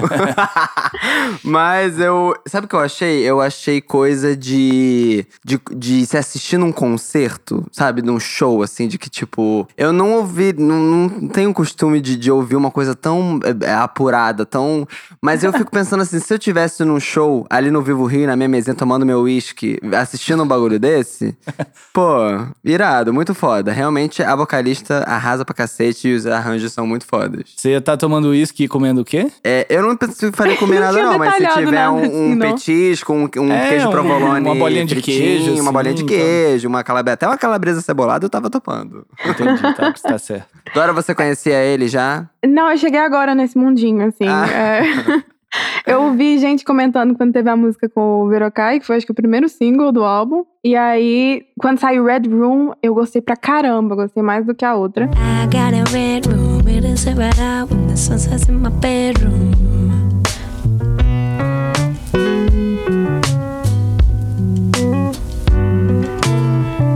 Mas 1.44 2.00
eu. 2.00 2.34
Sabe 2.48 2.66
o 2.66 2.68
que 2.70 2.76
eu 2.76 2.80
achei? 2.80 3.22
Eu 3.22 3.40
achei 3.40 3.82
coisa 3.82 4.36
de, 4.36 5.26
de. 5.46 5.60
de 5.72 6.06
se 6.06 6.18
assistir 6.18 6.58
num 6.58 6.72
concerto, 6.72 7.66
sabe? 7.72 8.02
Num 8.02 8.20
show, 8.20 8.64
assim, 8.64 8.88
de 8.88 8.98
que, 8.98 9.10
tipo. 9.10 9.68
Eu 9.78 9.94
não 9.94 10.14
ouvi. 10.14 10.54
Não, 10.58 10.80
não 10.80 11.28
tenho 11.28 11.54
costume 11.54 12.02
de, 12.02 12.16
de 12.16 12.32
ouvir 12.32 12.56
uma 12.56 12.72
coisa 12.72 12.96
tão 12.96 13.40
é, 13.44 13.68
é, 13.68 13.74
apurada, 13.74 14.46
tão. 14.46 14.88
Mas 15.22 15.44
eu 15.44 15.54
fico 15.54 15.72
pensando 15.72 16.02
assim, 16.02 16.20
se 16.20 16.34
eu 16.34 16.40
tivesse 16.40 16.79
num 16.86 17.00
show 17.00 17.46
ali 17.50 17.70
no 17.72 17.82
Vivo 17.82 18.06
Rio, 18.06 18.28
na 18.28 18.36
minha 18.36 18.50
mesinha, 18.50 18.76
tomando 18.76 19.06
meu 19.06 19.22
uísque, 19.22 19.80
assistindo 19.98 20.44
um 20.44 20.48
bagulho 20.48 20.80
desse, 20.80 21.38
pô, 21.94 22.18
irado, 22.64 23.14
muito 23.14 23.34
foda. 23.34 23.72
Realmente 23.72 24.22
a 24.24 24.36
vocalista 24.36 25.04
arrasa 25.08 25.44
pra 25.46 25.54
cacete 25.54 26.08
e 26.08 26.14
os 26.16 26.26
arranjos 26.26 26.74
são 26.74 26.86
muito 26.88 27.06
fodas. 27.06 27.44
Você 27.56 27.80
tá 27.82 27.96
tomando 27.98 28.30
uísque 28.30 28.64
e 28.64 28.68
comendo 28.68 29.02
o 29.02 29.06
quê? 29.06 29.32
É, 29.44 29.66
eu 29.70 29.82
não 29.82 29.98
falei 30.34 30.56
comer 30.58 30.80
nada, 30.80 31.02
não, 31.02 31.18
mas 31.18 31.36
se 31.36 31.48
tiver 31.48 31.90
um, 31.90 31.98
assim, 32.00 32.16
um 32.16 32.36
não. 32.36 32.52
petisco, 32.52 33.14
um, 33.14 33.30
um 33.38 33.52
É, 33.52 33.70
queijo 33.70 33.88
um- 33.88 33.92
provolone, 33.92 34.46
uma 34.46 34.56
bolinha 34.56 34.86
de 34.86 34.96
fritinho, 34.96 35.18
queijo, 35.18 35.62
uma 35.62 35.72
bolinha 35.72 35.94
de 35.94 36.04
assim, 36.04 36.08
queijo, 36.08 36.68
uma 36.68 36.84
calabresa, 36.84 37.14
até 37.14 37.28
uma 37.28 37.38
calabresa 37.38 37.82
cebolada 37.82 38.26
eu 38.26 38.30
tava 38.30 38.50
topando. 38.50 39.06
Entendi, 39.26 39.62
tá, 39.76 39.94
tá 40.02 40.18
certo. 40.18 40.48
Agora 40.72 40.94
você 40.94 41.16
conhecia 41.16 41.64
ele 41.64 41.88
já? 41.88 42.30
Não, 42.46 42.70
eu 42.72 42.78
cheguei 42.78 43.00
agora 43.00 43.34
nesse 43.36 43.58
mundinho, 43.58 44.06
assim. 44.08 44.28
Ah. 44.28 44.48
é. 44.48 44.84
Eu 45.86 46.14
vi 46.14 46.38
gente 46.38 46.64
comentando 46.64 47.16
quando 47.16 47.34
teve 47.34 47.50
a 47.50 47.56
música 47.56 47.90
com 47.90 48.22
o 48.22 48.28
Verocai, 48.28 48.80
que 48.80 48.86
foi 48.86 48.98
acho 48.98 49.06
que 49.06 49.12
o 49.12 49.16
primeiro 49.16 49.50
single 49.50 49.92
do 49.92 50.04
álbum. 50.04 50.44
E 50.64 50.76
aí, 50.76 51.44
quando 51.60 51.80
saiu 51.80 52.06
Red 52.06 52.30
Room, 52.30 52.74
eu 52.84 52.94
gostei 52.94 53.22
pra 53.22 53.36
caramba, 53.36 53.96
gostei 53.96 54.22
mais 54.22 54.46
do 54.46 54.54
que 54.54 54.64
a 54.64 54.76
outra. 54.76 55.06
I 55.06 55.48
got 55.48 55.74
a 55.74 55.84
red 55.92 56.22
room, 56.28 56.60
it 56.68 56.86
is 56.86 57.06
right 57.06 57.40
out 57.40 57.74
when 57.74 57.88
the 57.88 57.98
sun 57.98 58.20
sets 58.20 58.48
in 58.48 58.56
my 58.56 58.70
bedroom. 58.70 59.52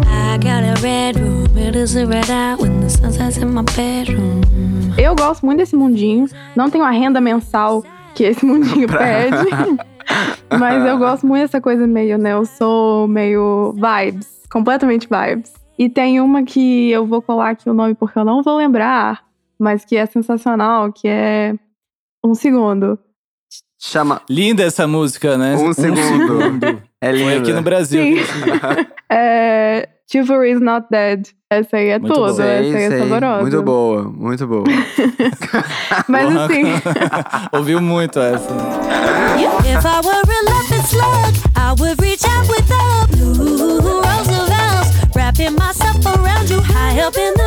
I 0.05 0.37
got 0.37 0.63
a 0.63 0.79
red 0.81 1.19
room, 1.19 1.57
it 1.57 1.75
is 1.75 1.95
right 1.95 2.29
out 2.29 2.61
when 2.61 2.81
the 2.81 2.89
sun 2.89 3.11
sets 3.11 3.37
in 3.37 3.47
my 3.47 3.63
bedroom. 3.75 4.41
Eu 4.97 5.15
gosto 5.15 5.43
muito 5.45 5.57
desse 5.59 5.75
mundinho. 5.75 6.27
Não 6.55 6.69
tenho 6.69 6.83
a 6.83 6.91
renda 6.91 7.19
mensal 7.19 7.83
que 8.13 8.23
esse 8.23 8.45
mundinho 8.45 8.87
pede. 8.89 9.37
Mas 10.59 10.85
eu 10.85 10.97
gosto 10.97 11.25
muito 11.25 11.41
dessa 11.43 11.61
coisa 11.61 11.87
meio, 11.87 12.17
né? 12.17 12.33
Eu 12.33 12.45
sou 12.45 13.07
meio 13.07 13.73
vibes, 13.73 14.27
completamente 14.51 15.07
vibes. 15.09 15.53
E 15.77 15.89
tem 15.89 16.21
uma 16.21 16.43
que 16.43 16.91
eu 16.91 17.05
vou 17.05 17.21
colar 17.21 17.51
aqui 17.51 17.69
o 17.69 17.73
nome 17.73 17.95
porque 17.95 18.19
eu 18.19 18.25
não 18.25 18.43
vou 18.43 18.57
lembrar, 18.57 19.23
mas 19.57 19.83
que 19.83 19.95
é 19.95 20.05
sensacional, 20.05 20.91
que 20.91 21.07
é 21.07 21.55
um 22.23 22.35
segundo. 22.35 22.99
Chama 23.79 24.21
Linda 24.29 24.63
essa 24.63 24.87
música, 24.87 25.37
né? 25.37 25.55
Um 25.55 25.73
segundo. 25.73 26.81
É 27.01 27.09
Foi 27.09 27.17
linda. 27.17 27.37
aqui 27.37 27.53
no 27.53 27.61
Brasil. 27.61 28.03
É 29.15 29.89
Chivalry 30.13 30.51
is 30.51 30.61
Not 30.61 30.85
Dead. 30.91 31.27
Essa 31.49 31.77
aí 31.77 31.89
é 31.89 31.97
Muito 31.97 32.13
tudo, 32.13 32.35
boa. 32.35 32.43
Essa 32.43 32.43
aí 32.43 32.83
é 32.83 32.89
sei. 32.89 32.99
saborosa. 32.99 33.41
Muito 33.41 33.63
boa, 33.63 34.03
muito 34.03 34.47
boa. 34.47 34.63
Mas 36.07 36.25
Porra. 36.25 36.45
assim, 36.45 36.63
Ouviu 37.51 37.81
muito 37.81 38.19
essa. 38.19 38.47
If 39.65 39.83
I 39.83 40.01
were 40.05 40.21
a 40.21 40.43
loving 40.51 40.83
slug, 40.85 41.33
I 41.55 41.73
would 41.79 41.99
reach 41.99 42.23
out 42.25 42.47
with 42.47 42.67
the 42.67 43.07
blue 43.17 43.79
Roosevelts, 44.01 45.15
wrapping 45.15 45.55
myself 45.55 46.05
around 46.05 46.47
you 46.47 46.61
high 46.61 46.99
up 47.01 47.17
in 47.17 47.33
the 47.33 47.42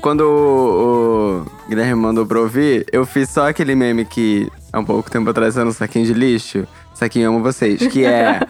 quando 0.00 0.22
o, 0.22 1.44
o 1.44 1.68
Guilherme 1.68 1.94
mandou 1.94 2.26
pra 2.26 2.40
ouvir, 2.40 2.86
eu 2.92 3.04
fiz 3.04 3.28
só 3.28 3.48
aquele 3.48 3.74
meme 3.74 4.04
que 4.04 4.50
há 4.72 4.78
um 4.78 4.84
pouco 4.84 5.10
tempo 5.10 5.28
atrás 5.30 5.56
era 5.56 5.68
um 5.68 5.72
saquinho 5.72 6.06
de 6.06 6.14
lixo. 6.14 6.66
Saquinho 6.94 7.28
amo 7.28 7.42
vocês. 7.42 7.86
Que 7.86 8.04
é 8.04 8.40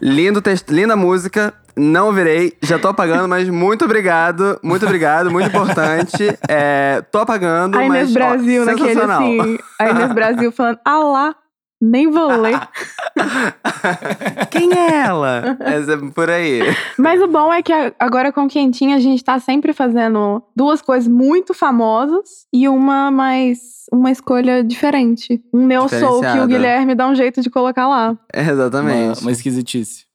lindo 0.00 0.42
texto, 0.42 0.70
linda 0.70 0.96
música. 0.96 1.54
Não 1.74 2.12
virei, 2.12 2.52
já 2.60 2.78
tô 2.78 2.88
apagando, 2.88 3.26
mas 3.26 3.48
muito 3.48 3.86
obrigado, 3.86 4.60
muito 4.62 4.84
obrigado, 4.84 5.30
muito 5.30 5.48
importante. 5.48 6.38
É, 6.46 7.02
tô 7.10 7.20
apagando, 7.20 7.78
a 7.78 7.86
Inês 7.86 8.12
mas 8.12 8.16
ó, 8.16 8.28
Brasil 8.28 8.64
naquele 8.66 8.88
sensacional. 8.88 9.22
assim. 9.22 9.58
A 9.78 9.88
Inês 9.88 10.12
Brasil 10.12 10.52
falando, 10.52 10.78
ah 10.84 10.98
lá, 10.98 11.34
nem 11.82 12.08
vou 12.08 12.28
ler. 12.40 12.60
Quem 14.50 14.72
é 14.72 15.00
ela? 15.04 15.56
Essa 15.58 15.94
é 15.94 15.96
por 16.14 16.30
aí. 16.30 16.60
Mas 16.96 17.20
o 17.20 17.26
bom 17.26 17.52
é 17.52 17.60
que 17.60 17.72
agora 17.98 18.32
com 18.32 18.46
Quentinha 18.46 18.94
a 18.94 19.00
gente 19.00 19.24
tá 19.24 19.40
sempre 19.40 19.72
fazendo 19.72 20.40
duas 20.54 20.80
coisas 20.80 21.08
muito 21.08 21.52
famosas 21.52 22.46
e 22.52 22.68
uma 22.68 23.10
mais. 23.10 23.58
Uma 23.92 24.10
escolha 24.10 24.62
diferente. 24.62 25.42
Um 25.52 25.66
neo 25.66 25.88
soul 25.88 26.20
que 26.20 26.38
o. 26.38 26.46
Guilherme 26.46 26.94
dá 26.94 27.08
um 27.08 27.14
jeito 27.14 27.42
de 27.42 27.50
colocar 27.50 27.88
lá. 27.88 28.16
É, 28.32 28.42
Uma, 28.42 28.52
exatamente. 28.52 29.20
uma 29.20 29.32
esquisitice. 29.32 30.06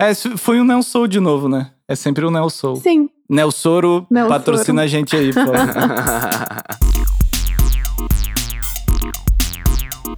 É, 0.00 0.10
É, 0.10 0.14
foi 0.14 0.60
um 0.60 0.64
Neo 0.64 0.82
Soul 0.84 1.08
de 1.08 1.18
novo, 1.18 1.48
né? 1.48 1.72
É 1.88 1.96
sempre 1.96 2.24
o 2.24 2.30
Neo 2.30 2.48
Soul. 2.48 2.76
sim. 2.76 3.10
Neo 3.28 3.50
Soro, 3.50 4.06
patrocina 4.28 4.82
a 4.82 4.86
gente 4.86 5.14
aí, 5.14 5.30
pô. 5.34 5.40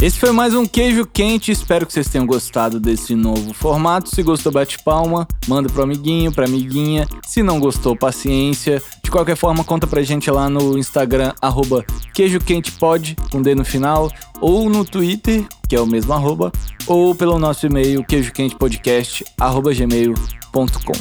Esse 0.02 0.18
foi 0.18 0.32
mais 0.32 0.54
um 0.54 0.64
Queijo 0.64 1.04
Quente. 1.04 1.52
Espero 1.52 1.84
que 1.84 1.92
vocês 1.92 2.08
tenham 2.08 2.26
gostado 2.26 2.80
desse 2.80 3.14
novo 3.14 3.52
formato. 3.52 4.08
Se 4.08 4.22
gostou, 4.22 4.50
bate 4.50 4.82
palma. 4.82 5.28
Manda 5.46 5.68
pro 5.68 5.82
amiguinho, 5.82 6.32
pra 6.32 6.46
amiguinha. 6.46 7.06
Se 7.26 7.42
não 7.42 7.60
gostou, 7.60 7.94
paciência. 7.94 8.82
De 9.04 9.10
qualquer 9.10 9.36
forma, 9.36 9.62
conta 9.62 9.86
pra 9.86 10.02
gente 10.02 10.30
lá 10.30 10.48
no 10.48 10.78
Instagram, 10.78 11.34
arroba 11.42 11.84
queijoquentepod, 12.14 13.14
com 13.30 13.42
D 13.42 13.54
no 13.54 13.64
final. 13.64 14.10
Ou 14.40 14.70
no 14.70 14.86
Twitter, 14.86 15.44
que 15.68 15.76
é 15.76 15.80
o 15.80 15.86
mesmo 15.86 16.14
arroba. 16.14 16.50
Ou 16.86 17.14
pelo 17.14 17.38
nosso 17.38 17.66
e-mail, 17.66 18.02
queijoquentepodcast, 18.02 19.22
arroba 19.38 19.74
gmail.com. 19.74 20.94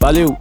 Valeu! 0.00 0.34